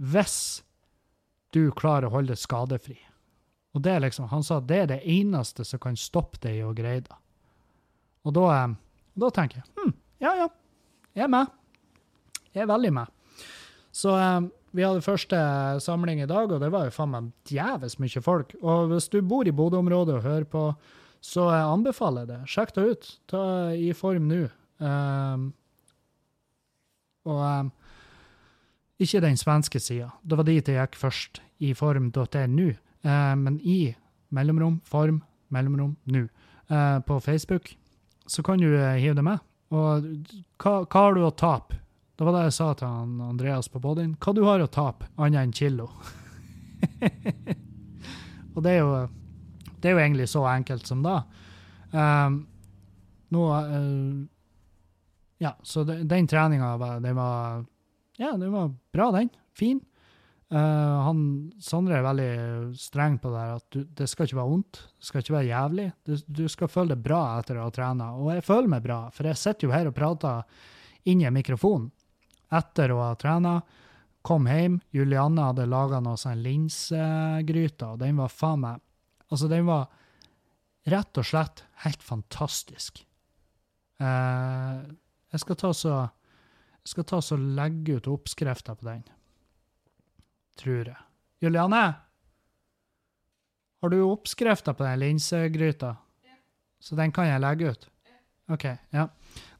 [0.00, 0.62] hvis
[1.52, 2.98] du klarer å holde deg skadefri.
[3.74, 6.66] Og det er liksom, Han sa det er det eneste som kan stoppe deg i
[6.66, 7.18] å greie det.
[8.26, 8.74] Og da, eh,
[9.20, 10.48] da tenker jeg hm, ja ja,
[11.16, 11.52] jeg er med.
[12.52, 13.12] Jeg er veldig med.
[13.94, 14.40] Så eh,
[14.76, 15.38] vi hadde første
[15.82, 18.54] samling i dag, og det var jo faen meg djevelsk mye folk.
[18.62, 20.64] Og hvis du bor i Bodø-området og hører på,
[21.20, 22.40] så jeg anbefaler jeg det.
[22.48, 23.08] Sjekk det ut.
[23.30, 23.42] Ta
[23.76, 24.44] i form nå.
[24.80, 25.50] Um,
[27.28, 27.72] og um,
[29.00, 30.12] ikke den svenske sida.
[30.22, 32.70] Det var dit jeg gikk først, i form.nu.
[33.04, 33.94] Uh, men i
[34.30, 35.20] mellomrom, form,
[35.52, 36.26] mellomrom, nå.
[36.70, 37.74] Uh, på Facebook
[38.30, 39.42] så kan du uh, hive det med.
[39.74, 40.06] Og
[40.62, 41.79] hva, hva har du å tape?
[42.20, 44.10] Det var det jeg sa til Andreas på bodyen.
[44.20, 45.86] Hva du har å tape, annet enn kilo?
[48.52, 48.90] og det er, jo,
[49.80, 51.14] det er jo egentlig så enkelt som da.
[51.94, 52.34] Um,
[53.32, 54.18] nå uh,
[55.40, 57.62] Ja, så de, den treninga den var
[58.20, 59.30] Ja, den var bra, den.
[59.56, 59.80] Fin.
[60.52, 61.22] Uh, han,
[61.56, 62.34] Sondre er veldig
[62.82, 64.82] streng på det her, at du, det skal ikke være vondt.
[64.98, 65.88] Det skal ikke være jævlig.
[66.04, 66.12] Du,
[66.42, 68.10] du skal føle deg bra etter å ha trena.
[68.20, 70.44] Og jeg føler meg bra, for jeg sitter jo her og prater
[71.08, 71.88] inn i en mikrofon
[72.50, 73.60] etter å ha trena.
[74.26, 74.80] Kom hjem.
[74.92, 78.86] Julianne hadde laga noe sånn linsegryte, og den var faen meg
[79.30, 79.84] Altså, den var
[80.90, 82.96] rett og slett helt fantastisk.
[84.02, 84.80] Eh,
[85.30, 85.92] jeg skal ta så
[86.80, 89.02] jeg skal ta så legge ut oppskrifta på den.
[90.58, 90.96] Tror jeg.
[91.44, 91.82] Julianne?
[93.80, 95.94] Har du oppskrifta på den linsegryta?
[96.24, 96.36] Ja.
[96.80, 97.86] Så den kan jeg legge ut?
[98.08, 98.18] Ja.
[98.56, 98.66] OK.
[98.96, 99.06] Ja.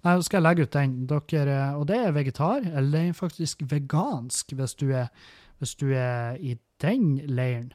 [0.05, 0.97] Nei, så skal jeg legge ut den.
[1.11, 5.11] Dere, og det er vegetar, eller er faktisk vegansk, hvis du er,
[5.61, 7.73] hvis du er i den leiren.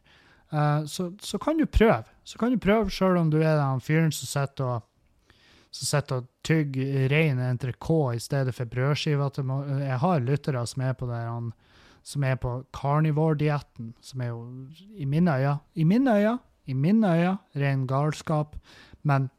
[0.54, 2.04] Uh, så, så, kan du prøve.
[2.24, 4.92] Så kan du prøve, sjøl om du er den fyren som sitter og
[5.76, 9.42] som sitter og tygger rein entrecôte i stedet for brødskiver.
[9.82, 11.22] Jeg har lyttere som er på det,
[12.04, 14.46] som er på carnivore-dietten, som er jo
[14.96, 18.56] i mine øyne I mine øyne, i mine øyne, ren galskap.
[19.04, 19.30] Men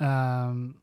[0.00, 0.76] um,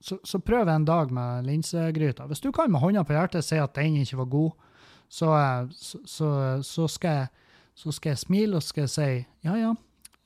[0.00, 2.26] så, så, prøv en dag med linsegryta.
[2.26, 4.66] Hvis du kan med hånda på hjertet si at den ikke var god,
[5.10, 5.68] så, eh,
[6.08, 6.30] så,
[6.64, 9.08] så skal, jeg, skal jeg smile og skal si
[9.44, 9.74] ja, ja,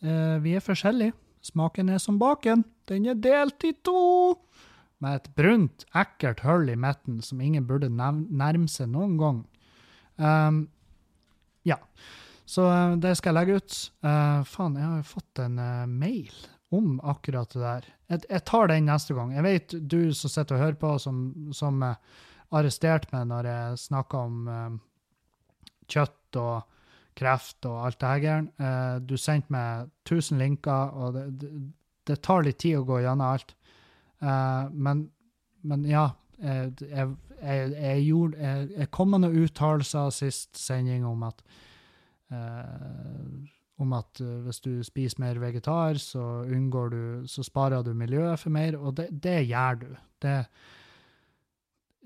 [0.04, 1.16] eh, vi er forskjellige.
[1.44, 2.64] Smaken er som baken.
[2.88, 4.38] Den er delt i to!
[5.04, 9.42] Med et brunt, ekkelt hull i midten som ingen burde nærme seg noen gang.
[10.16, 10.62] Um,
[11.68, 11.76] ja.
[12.48, 13.76] Så uh, det skal jeg legge ut.
[14.06, 16.32] Uh, faen, jeg har jo fått en uh, mail
[16.74, 17.88] om akkurat det der.
[18.10, 19.32] Jeg, jeg, tar den neste gang.
[19.34, 21.20] Jeg vet du som sitter og hører på, som,
[21.56, 21.96] som uh,
[22.54, 24.76] arresterte meg når jeg snakka om uh,
[25.90, 26.70] kjøtt og
[27.18, 28.46] kreft og alt det her.
[28.58, 31.52] Uh, du sendte meg 1000 linker, og det, det,
[32.10, 33.56] det, tar litt tid å gå gjennom alt.
[34.24, 35.06] Uh, men,
[35.62, 36.08] men, ja,
[36.40, 41.44] jeg, jeg, jeg gjorde, jeg, kom med noen uttalelser sist sending om at
[43.82, 48.38] om at uh, hvis du spiser mer vegetar, så unngår du, så sparer du miljøet
[48.40, 49.88] for mer, og det, det gjør du.
[50.22, 50.36] Det,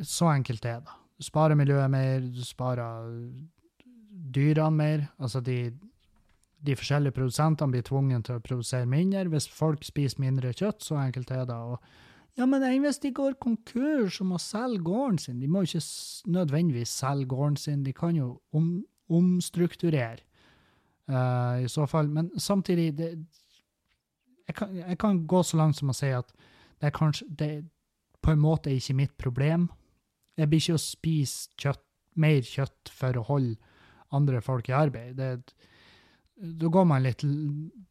[0.02, 0.96] så enkelt er det.
[1.18, 3.12] Du sparer miljøet mer, du sparer
[4.34, 5.06] dyrene mer.
[5.18, 5.72] Altså de,
[6.66, 9.26] de forskjellige produsentene blir tvunget til å produsere mindre.
[9.32, 11.56] Hvis folk spiser mindre kjøtt, så enkelt er det.
[11.56, 11.82] Og,
[12.38, 15.82] ja, men hvis de går konkurs og må selge gården sin De må ikke
[16.30, 20.22] nødvendigvis selge gården sin, de kan jo om, omstrukturere
[21.10, 22.10] uh, i så fall.
[22.12, 23.10] Men samtidig det,
[24.46, 26.30] jeg, kan, jeg, kan, gå så langt som å si at
[26.78, 27.52] det er kanskje det
[28.22, 29.68] på en måte ikke mitt problem.
[30.38, 31.84] Jeg blir ikke å spise kjøtt
[32.18, 33.56] mer kjøtt for å holde
[34.14, 35.18] andre folk i arbeid.
[35.18, 35.58] Det,
[36.38, 37.24] da går man litt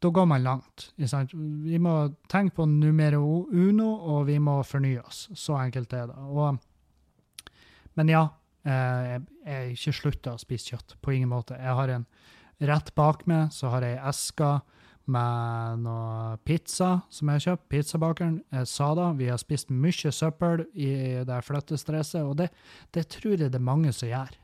[0.02, 0.92] Da går man langt.
[0.96, 1.96] Vi må
[2.32, 5.28] tenke på numero uno, og vi må fornye oss.
[5.36, 6.16] Så enkelt er det.
[6.16, 6.58] Og,
[8.00, 8.28] men ja,
[8.64, 10.98] jeg har ikke slutta å spise kjøtt.
[11.02, 11.60] På ingen måte.
[11.60, 12.08] Jeg har en
[12.58, 14.50] Rett bak meg så har jeg ei eske
[15.08, 17.68] med noe pizza som jeg har kjøpt.
[17.72, 19.12] Pizzabakeren Sada.
[19.16, 20.90] Vi har spist mye søppel i
[21.28, 22.50] det flyttestresset, og det,
[22.96, 24.36] det, tror jeg det er mange som gjør.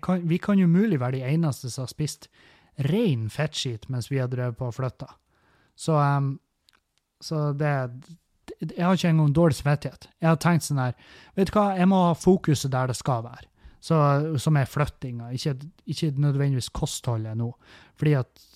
[0.00, 2.30] Kan, vi kan jo mulig være de eneste som har spist
[2.88, 5.10] ren fettskit mens vi har drevet på og flytta.
[5.76, 6.38] Så, um,
[7.20, 7.74] så det
[8.60, 10.08] Jeg har ikke engang dårlig samvittighet.
[10.20, 10.92] Jeg har tenkt sånn her
[11.34, 13.48] Vet du hva, jeg må ha fokuset der det skal være.
[13.82, 13.96] Så,
[14.38, 15.56] som er flyttinga, ikke,
[15.90, 17.50] ikke, nødvendigvis kostholdet nå.
[17.98, 18.48] Fordi at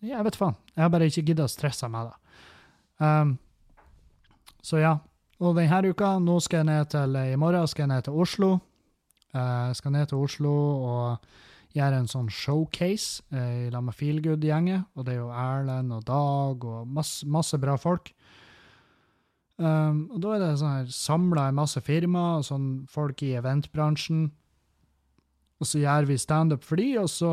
[0.00, 0.56] Jeg vet faen.
[0.76, 2.36] Jeg har bare ikke giddet å stresse med det.
[3.04, 3.34] Um,
[4.64, 4.94] så ja.
[5.40, 8.50] Og denne uka, nå skal jeg ned til I morgen skal jeg ned til Oslo.
[9.34, 10.54] Uh, jeg skal ned til Oslo
[10.88, 11.28] og
[11.76, 14.86] gjøre en sånn showcase uh, i lag med Feelgood-gjengen.
[14.96, 18.12] Og det er jo Erlend og Dag og masse, masse bra folk.
[19.60, 23.34] Um, og da er det sånn her samla en masse firmaer og sånn folk i
[23.36, 24.30] eventbransjen.
[25.60, 27.32] Og så gjør vi standup for de, og så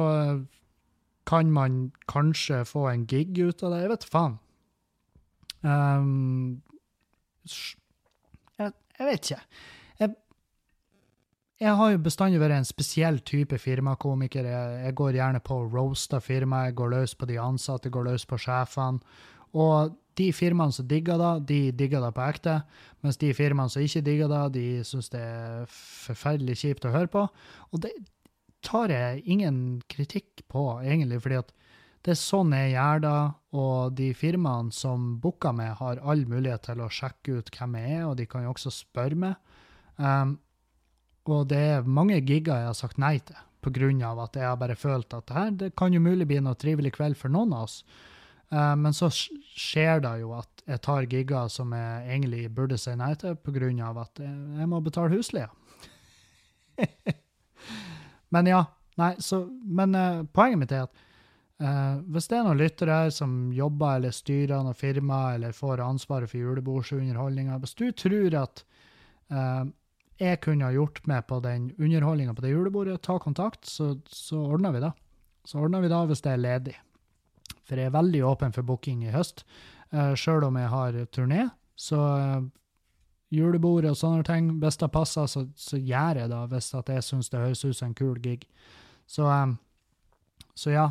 [1.28, 1.78] kan man
[2.12, 3.82] kanskje få en gig ut av det.
[3.84, 4.36] Jeg vet faen.
[5.64, 6.62] Um,
[7.48, 9.40] jeg, jeg, vet ikke.
[10.02, 10.12] Jeg,
[11.64, 14.52] jeg, har jo bestandig vært en spesiell type firmakomiker.
[14.52, 18.28] Jeg, jeg går gjerne på å roaste firmaet, går løs på de ansatte, går løs
[18.28, 19.00] på sjefene.
[19.56, 22.60] Og de firmaene som digger det, de digger det på ekte.
[23.06, 27.12] Mens de firmaene som ikke digger det, de syns det er forferdelig kjipt å høre
[27.14, 27.28] på.
[27.72, 27.94] Og det
[28.66, 31.54] tar jeg ingen kritikk på, egentlig, fordi at
[32.06, 33.20] det er sånn jeg gjør det.
[33.60, 37.96] Og de firmaene som booker meg, har all mulighet til å sjekke ut hvem jeg
[38.00, 39.56] er, og de kan jo også spørre meg.
[39.98, 40.38] Um,
[41.28, 44.14] og det er mange gigger jeg har sagt nei til, pga.
[44.24, 46.94] at jeg har bare følt at det her det kan jo mulig bli noe trivelig
[46.96, 47.82] kveld for noen av oss.
[48.48, 52.94] Uh, men så skjer det jo at jeg tar gigger som jeg egentlig burde si
[52.96, 53.90] nei til, pga.
[54.04, 55.50] at jeg må betale husleie.
[58.36, 58.66] men ja.
[58.98, 61.02] Nei, så, men uh, poenget mitt er at
[61.62, 65.84] uh, hvis det er noen lyttere her som jobber eller styrer noe firma eller får
[65.86, 68.64] ansvaret for julebordsunderholdninga, hvis du tror at
[70.18, 74.40] jeg kunne ha gjort med på den underholdninga på det julebordet, ta kontakt, så, så
[74.40, 74.94] ordner vi det.
[75.44, 76.76] Så ordner vi det hvis det er ledig.
[77.68, 79.44] For jeg er veldig åpen for booking i høst.
[79.92, 82.46] Uh, Sjøl om jeg har turné, så uh,
[83.34, 87.06] julebord og sånne ting, hvis det passer, så, så gjør jeg det hvis at jeg
[87.06, 88.48] syns det høres ut som en kul gig.
[89.08, 89.58] Så, um,
[90.56, 90.88] så ja,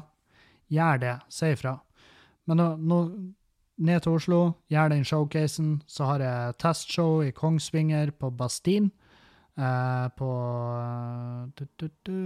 [0.73, 1.17] gjør det.
[1.33, 1.79] Si ifra.
[2.47, 3.01] Men nå,
[3.77, 4.41] ned til Oslo,
[4.73, 5.81] gjør den showcasen.
[5.87, 8.93] Så har jeg testshow i Kongsvinger på Bastin.
[9.57, 10.31] Uh, på
[11.57, 12.17] du, du, du,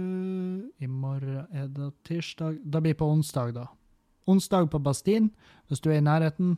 [0.83, 3.69] I morgen er det tirsdag Det blir på onsdag, da
[4.29, 5.31] onsdag på Bastin,
[5.67, 6.57] hvis du er i nærheten.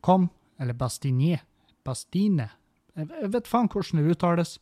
[0.00, 0.28] Kom.
[0.58, 1.44] Eller Bastinier.
[1.84, 2.50] Bastine.
[2.98, 4.56] Jeg vet faen hvordan det uttales,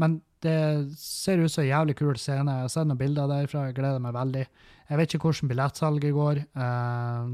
[0.00, 2.50] men det ser ut som en jævlig kul scene.
[2.50, 4.46] Jeg har sett noen bilder derfra, jeg gleder meg veldig.
[4.88, 6.40] Jeg vet ikke hvordan billettsalget går.
[6.56, 7.28] Uh,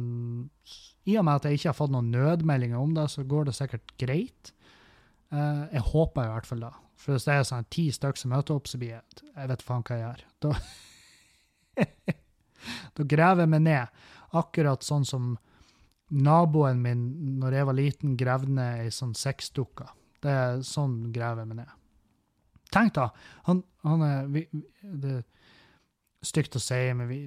[1.09, 3.57] I og med at jeg ikke har fått noen nødmeldinger om det, så går det
[3.57, 4.53] sikkert greit.
[5.33, 6.75] Uh, jeg håper i hvert fall det.
[6.99, 9.65] For hvis det er sånn ti stykker som møter opp, så blir jeg Jeg vet
[9.65, 10.23] faen hva jeg gjør.
[10.45, 10.55] Da,
[12.99, 14.07] da graver jeg meg ned.
[14.37, 15.37] Akkurat sånn som
[16.09, 17.03] naboen min
[17.41, 19.89] når jeg var liten, gravde ned ei sånn sexdukke.
[20.23, 21.75] Det er sånn graver jeg meg ned.
[22.75, 23.09] Tenk da,
[23.47, 24.43] han, han er vi,
[24.83, 25.23] Det er
[26.27, 27.21] stygt å si, men vi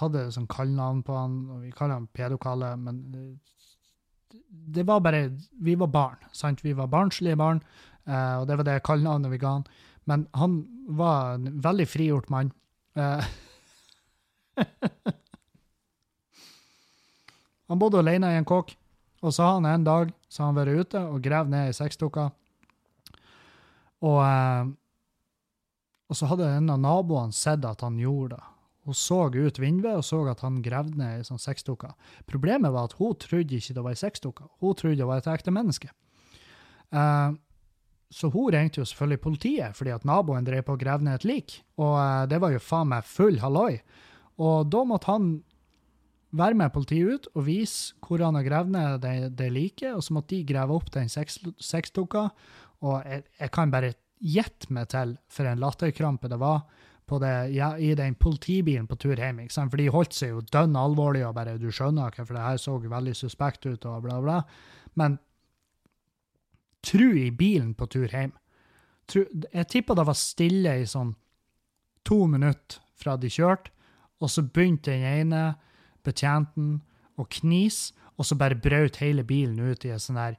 [0.00, 3.26] hadde sånn kallenavn på han, og vi kaller han Pedokalle, men det,
[4.48, 5.28] det, var bare
[5.62, 6.64] Vi var barn, sant?
[6.64, 7.60] Vi var barnslige barn,
[8.06, 9.68] eh, og det var det kallenavnet vi ga han.
[10.08, 10.62] Men han
[10.98, 12.54] var en veldig frigjort mann.
[17.68, 18.76] Eh, Han bodde alene i en kåk,
[19.22, 22.30] og så har han en dag så han vært ute og gravd ned i sexdukka.
[24.00, 24.68] Og, eh,
[26.08, 28.44] og så hadde en av naboene sett at han gjorde det.
[28.88, 31.90] Hun så ut vinduet og så at han gravde ned i sånn sexdukke.
[32.24, 35.28] Problemet var at hun trodde ikke det var ei sexdukke, hun trodde det var et
[35.28, 35.90] ekte menneske.
[36.88, 37.36] Uh,
[38.08, 41.28] så hun ringte jo selvfølgelig politiet, fordi at naboen drev på å grave ned et
[41.28, 41.58] lik.
[41.76, 43.82] Og uh, det var jo faen meg full halloi.
[44.40, 45.28] Og da måtte han
[46.36, 50.04] være med politiet ut og vise hvor han har gravd ned det, de liket, og
[50.04, 52.28] så måtte de grave opp den sexdukka.
[52.84, 56.62] Og jeg, jeg, kan bare gjette meg til for en latterkrampe det var
[57.08, 59.40] det, ja, i den politibilen på tur hjem.
[59.48, 62.60] For de holdt seg jo dønn alvorlig og bare Du skjønner ikke, for det her
[62.60, 64.42] så veldig suspekt ut og bla, bla.
[65.00, 65.16] Men
[66.84, 68.34] tru i bilen på tur hjem.
[69.08, 71.14] Tru, jeg tipper det var stille i sånn
[72.04, 73.72] to minutter fra de kjørte,
[74.20, 75.42] og så begynte den ene
[76.06, 76.78] betjenten
[77.18, 80.38] og knis, og så bare brøt hele bilen ut i en sånn her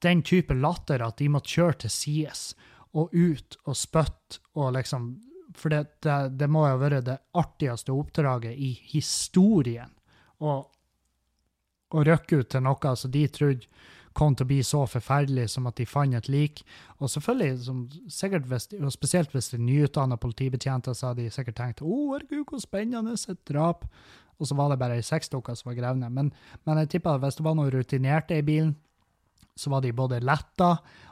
[0.00, 2.44] Den type latter at de måtte kjøre til sides
[2.96, 5.12] og ut og spytte og liksom
[5.58, 9.90] For det, det, det må jo ha vært det artigste oppdraget i historien.
[10.38, 13.66] Å rykke ut til noe som de trodde
[14.16, 16.62] kom til å bli så forferdelig som at de fant et lik.
[16.98, 21.58] Og selvfølgelig, som, sikkert hvis, og spesielt hvis de nyutdanna politibetjenter, så hadde de sikkert
[21.60, 23.86] tenkt å, herregud, hvor spennende, et drap.
[24.40, 26.08] Og så var det bare seks stykker som var grevne.
[26.10, 26.30] Men,
[26.64, 28.74] men jeg tipper at hvis det var noen rutinerte i bilen,
[29.60, 30.70] så var de både letta,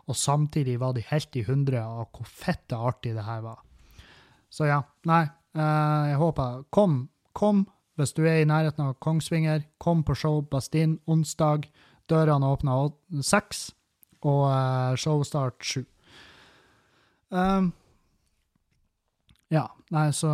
[0.08, 3.58] og samtidig var de helt i hundre av hvor fette artig det her var.
[4.48, 7.02] Så ja, nei, eh, jeg håper Kom,
[7.36, 7.66] kom
[7.98, 9.66] hvis du er i nærheten av Kongsvinger.
[9.82, 11.66] Kom på show Bastin onsdag.
[12.08, 12.92] Dørene åpner
[13.26, 13.72] seks,
[14.24, 15.82] og uh, showstart sju.
[17.28, 17.72] Um,
[19.52, 20.30] ja, nei, så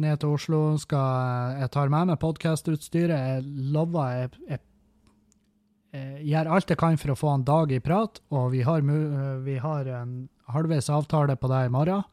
[0.00, 3.14] ned til Oslo skal jeg tar med meg podkastutstyret.
[3.14, 4.62] Jeg lover jeg, jeg,
[5.94, 8.82] jeg, gjør alt jeg kan for å få en dag i prat, og vi har,
[9.46, 10.16] vi har en
[10.54, 12.04] halvveis avtale på det i morgen,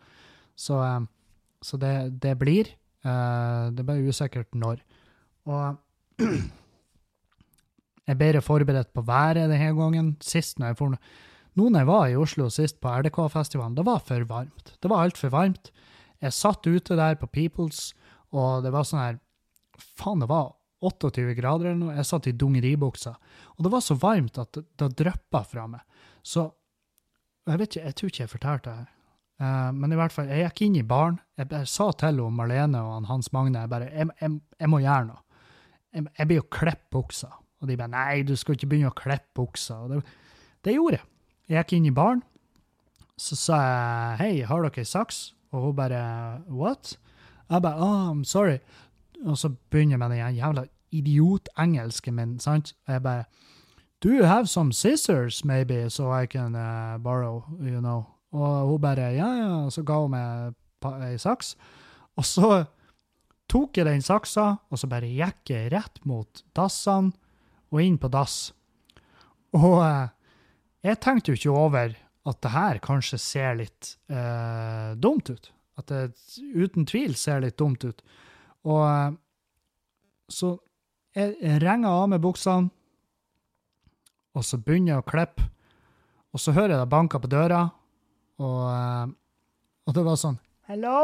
[0.55, 1.09] så, um,
[1.63, 2.69] så det, det, blir.
[3.05, 4.83] Uh, det er bare usikkert når.
[5.49, 5.77] Og
[8.01, 10.07] Jeg er bedre forberedt på været denne gangen.
[10.25, 10.95] Sist når jeg for,
[11.55, 14.73] nå når jeg var i Oslo sist på RDK-festivalen, det var for varmt.
[14.81, 15.69] Det var altfor varmt.
[16.21, 17.91] Jeg satt ute der på Peoples,
[18.31, 19.19] og det var sånn her
[19.97, 20.51] Faen, det var
[20.85, 21.95] 28 grader eller noe.
[21.97, 23.15] Jeg satt i dungeribuksa.
[23.57, 25.81] Og det var så varmt at det, det dryppa fra meg.
[26.21, 26.45] Så
[27.49, 28.89] jeg vet ikke, jeg tror ikke jeg fortalte det her.
[29.41, 31.17] Uh, men i hvert fall, jeg gikk inn i baren.
[31.39, 35.07] Jeg jeg sa til Marlene og Hans Magne jeg bare, jeg, jeg, jeg må gjøre
[35.09, 35.23] noe.
[35.91, 37.31] Jeg, jeg blir jo klippe buksa.
[37.61, 39.79] Og de bare nei, du skal ikke begynne å klippe buksa.
[39.89, 40.01] Det,
[40.65, 41.07] det gjorde jeg.
[41.49, 42.21] Jeg gikk inn i baren.
[43.21, 45.31] Så sa jeg hei, har dere saks?
[45.51, 46.97] Og hun bare what?
[47.49, 48.57] Jeg bare oh, I'm sorry.
[49.25, 52.75] Og så begynner jeg med den jævla idiotengelsken min, sant?
[52.87, 53.23] Og jeg bare
[54.03, 58.03] Do you have some scissors, maybe, so I can uh, borrow, you know?
[58.31, 60.55] Og hun bare ja, ja, og så ga hun meg
[61.05, 61.55] ei saks.
[62.17, 62.63] Og så
[63.51, 67.11] tok jeg den saksa, og så bare gikk jeg rett mot dassene
[67.71, 68.53] og inn på dass.
[69.53, 70.09] Og eh,
[70.87, 71.95] jeg tenkte jo ikke over
[72.27, 75.49] at det her kanskje ser litt eh, dumt ut.
[75.79, 76.11] At det
[76.53, 78.03] uten tvil ser litt dumt ut.
[78.69, 79.15] Og eh,
[80.31, 80.53] så
[81.15, 82.69] jeg renger av med buksene,
[84.31, 85.47] og så begynner jeg å klippe.
[86.31, 87.65] Og så hører jeg det banker på døra,
[88.39, 89.09] og, eh,
[89.87, 91.01] og det var sånn Hello?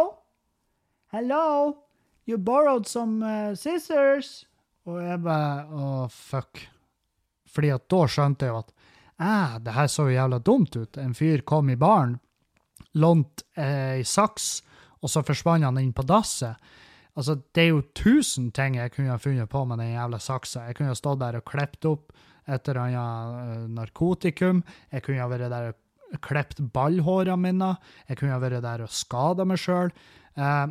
[1.11, 1.75] Hello?
[2.27, 4.45] You borrowed some uh, scissors?
[4.87, 6.61] Og jeg bare Å, fuck.
[7.51, 8.73] Fordi at da skjønte jeg jo at
[9.19, 10.97] æh, det her så jo jævla dumt ut.
[10.97, 12.17] En fyr kom i baren,
[12.97, 14.61] lånte ei eh, saks,
[15.01, 16.57] og så forsvant han inn på dasset.
[17.17, 20.67] Altså, det er jo tusen ting jeg kunne ha funnet på med den jævla saksa.
[20.67, 22.13] Jeg kunne ha stått der og klippet opp
[22.47, 24.61] et eller annet uh, narkotikum.
[24.93, 27.71] Jeg kunne ha vært der og klippet ballhårene mine.
[28.07, 29.89] Jeg kunne ha vært der og skada meg sjøl.
[30.37, 30.67] Eh,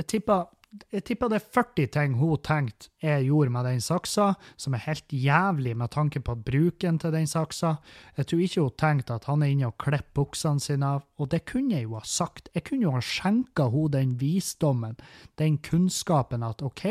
[0.00, 4.26] jeg tipper jeg tipper det er 40 ting hun tenkte jeg gjorde med den saksa,
[4.60, 7.72] som er helt jævlig med tanke på bruken til den saksa.
[8.16, 11.30] Jeg tror ikke hun tenkte at han er inne og klipper buksene sine av, og
[11.32, 12.52] det kunne jeg jo ha sagt.
[12.54, 14.94] Jeg kunne jo ha skjenka hun den visdommen,
[15.42, 16.86] den kunnskapen at OK,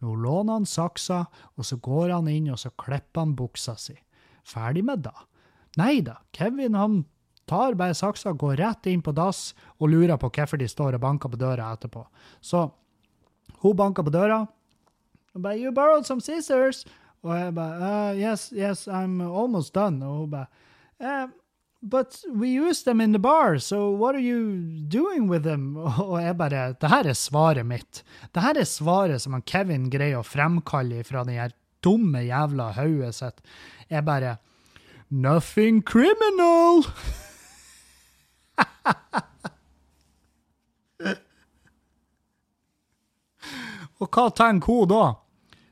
[0.00, 1.26] nå låner han saksa,
[1.56, 3.98] og så går han inn og så klipper han buksa si.
[4.48, 5.16] Ferdig med det.
[5.76, 7.02] Nei da, Kevin han
[7.48, 11.04] tar bare saksa, går rett inn på dass og lurer på hvorfor de står og
[11.04, 12.06] banker på døra etterpå.
[12.40, 12.70] Så
[13.62, 14.46] hun banka på døra.
[15.34, 16.84] Og bare 'You borrowed some scissors'.
[17.22, 20.04] Og jeg bare uh, 'Yes, yes, I'm almost done'.
[20.04, 20.46] Og hun bare
[21.00, 21.30] uh,
[21.82, 24.58] 'But we use them in the bar, so what are you
[24.88, 28.02] doing with them?' Og jeg bare 'Det her er svaret mitt'.
[28.34, 31.50] Det her er svaret som han Kevin greier å fremkalle fra den her
[31.84, 33.40] dumme jævla hodet sitt.
[33.90, 34.36] Jeg bare
[35.10, 36.86] 'Nothing criminal'.
[43.98, 45.04] Og hva tenker hun da?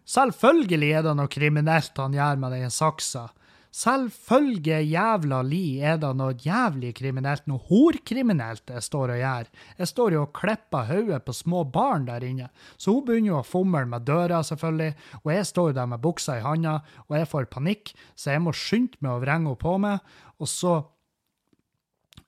[0.06, 3.28] Selvfølgelig er det noe kriminelt han gjør med den saksa.
[3.76, 9.50] Selvfølgelig jævla li er det noe jævlig kriminelt, noe horkriminelt jeg står og gjør.
[9.82, 12.48] Jeg står jo og klipper hodet på små barn der inne,
[12.80, 16.38] så hun begynner jo å fomle med døra, selvfølgelig, og jeg står der med buksa
[16.38, 19.76] i handa, og jeg får panikk, så jeg må skynde meg å vrenge henne på
[19.82, 20.76] meg, og så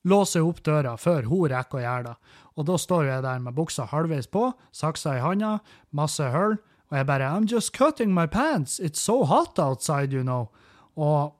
[0.09, 2.17] låser jeg opp døra før hun rekker å gjøre det.
[2.59, 5.59] Og da står jeg der med buksa halvveis på, saksa i handa,
[5.95, 6.59] masse hull,
[6.91, 10.49] og jeg bare I'm just cutting my pants, it's so hot outside, you know.
[10.97, 11.35] Og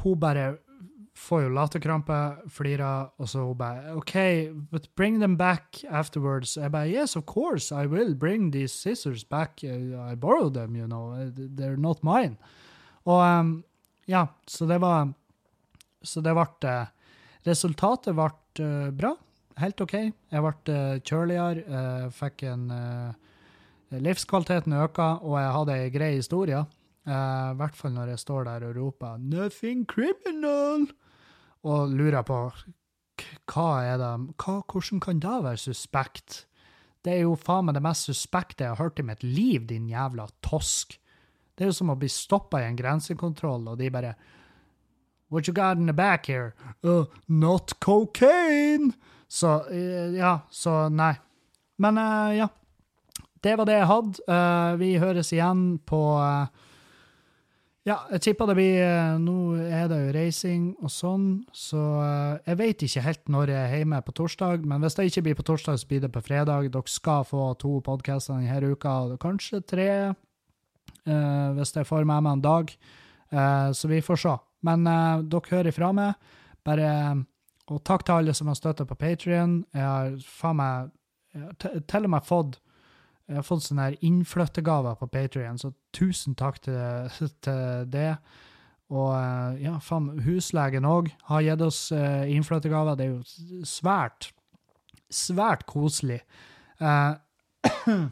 [0.00, 0.56] hun bare
[1.18, 2.18] får jo latterkrampe,
[2.48, 4.14] flirer, og så hun bare OK,
[4.70, 6.56] but bring them back afterwards.
[6.56, 9.62] Jeg bare Yes, of course, I will bring these scissors back.
[9.64, 11.14] I borrowed them, you know.
[11.36, 12.36] They're not mine.
[13.04, 13.64] Og um,
[14.08, 15.12] ja, så det var
[16.02, 16.86] Så det ble
[17.46, 18.30] Resultatet ble
[18.64, 19.16] uh, bra.
[19.60, 19.94] Helt OK.
[19.94, 22.70] Jeg ble uh, kjøligere, uh, fikk en
[23.92, 26.62] Livskvaliteten øka, og jeg hadde ei grei historie.
[27.04, 30.86] I hvert fall når jeg står der og roper 'nothing criminal'
[31.62, 32.38] og lurer på
[33.52, 34.10] hva er det
[34.40, 36.46] hva, Hvordan kan det være suspekt?
[37.02, 39.88] Det er jo faen meg det mest suspekte jeg har hørt i mitt liv, din
[39.90, 40.98] jævla tosk.
[41.58, 44.14] Det er jo som å bli stoppa i en grensekontroll, og de bare
[45.32, 46.52] What you got in the back here?
[46.84, 48.92] Uh, not cocaine!
[49.32, 51.14] Så uh, ja, så nei.
[51.80, 52.50] Men uh, ja.
[53.42, 54.26] Det var det jeg hadde.
[54.28, 56.02] Uh, vi høres igjen på
[57.82, 61.80] ja, jeg tipper det blir Nå er det jo reising og sånn, så
[62.46, 64.68] jeg vet ikke helt når jeg er hjemme på torsdag.
[64.70, 66.68] Men hvis det ikke blir på torsdag, så blir det på fredag.
[66.70, 69.88] Dere skal få to podkaster denne uka, kanskje tre
[71.02, 72.70] hvis jeg får med meg en dag.
[73.74, 74.36] så vi får se.
[74.62, 76.38] Men dere hører ifra meg.
[76.62, 76.92] Bare
[77.70, 79.62] Og takk til alle som har støtta på Patrion.
[79.74, 80.92] Jeg har faen meg
[81.88, 82.60] til og med fått
[83.32, 86.76] jeg har fått sånne her innflyttegaver på Patrion, så tusen takk til,
[87.44, 88.16] til det.
[88.92, 92.98] Og eh, ja, faen, huslegen òg har gitt oss eh, innflyttegaver.
[92.98, 94.32] Det er jo svært,
[95.08, 96.20] svært koselig.
[96.82, 97.14] Eh,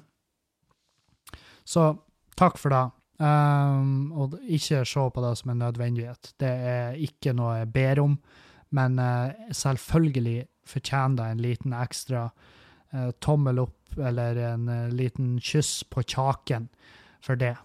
[1.74, 1.90] så
[2.40, 2.86] takk for det.
[3.20, 6.30] Um, og ikke se på det som en nødvendighet.
[6.40, 8.14] Det er ikke noe jeg ber om,
[8.76, 15.38] men uh, selvfølgelig fortjener det en liten ekstra uh, tommel opp eller en uh, liten
[15.42, 16.70] kyss på kjaken
[17.20, 17.56] for det.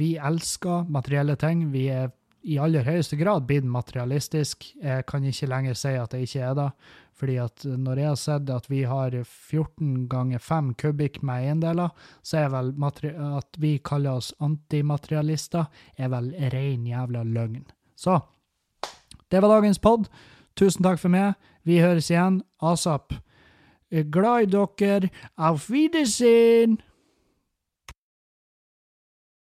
[0.00, 1.66] vi elsker materielle ting.
[1.74, 2.06] Vi er
[2.42, 4.64] i aller høyeste grad blitt materialistisk.
[4.80, 6.68] Jeg kan ikke lenger si at det ikke er det.
[7.20, 11.92] Fordi at når jeg har sett at vi har 14 ganger 5 kubikk med eiendeler,
[12.24, 15.68] så er vel at vi kaller oss antimaterialister,
[15.98, 17.66] er vel ren jævla løgn.
[17.94, 18.16] Så
[19.32, 20.06] det var dagens pod.
[20.56, 21.34] Tusen takk for meg.
[21.64, 22.42] Vi høres igjen.
[22.60, 23.14] Asap.
[24.12, 25.10] Glad i dere.
[25.36, 26.78] Auf Wiedersehen!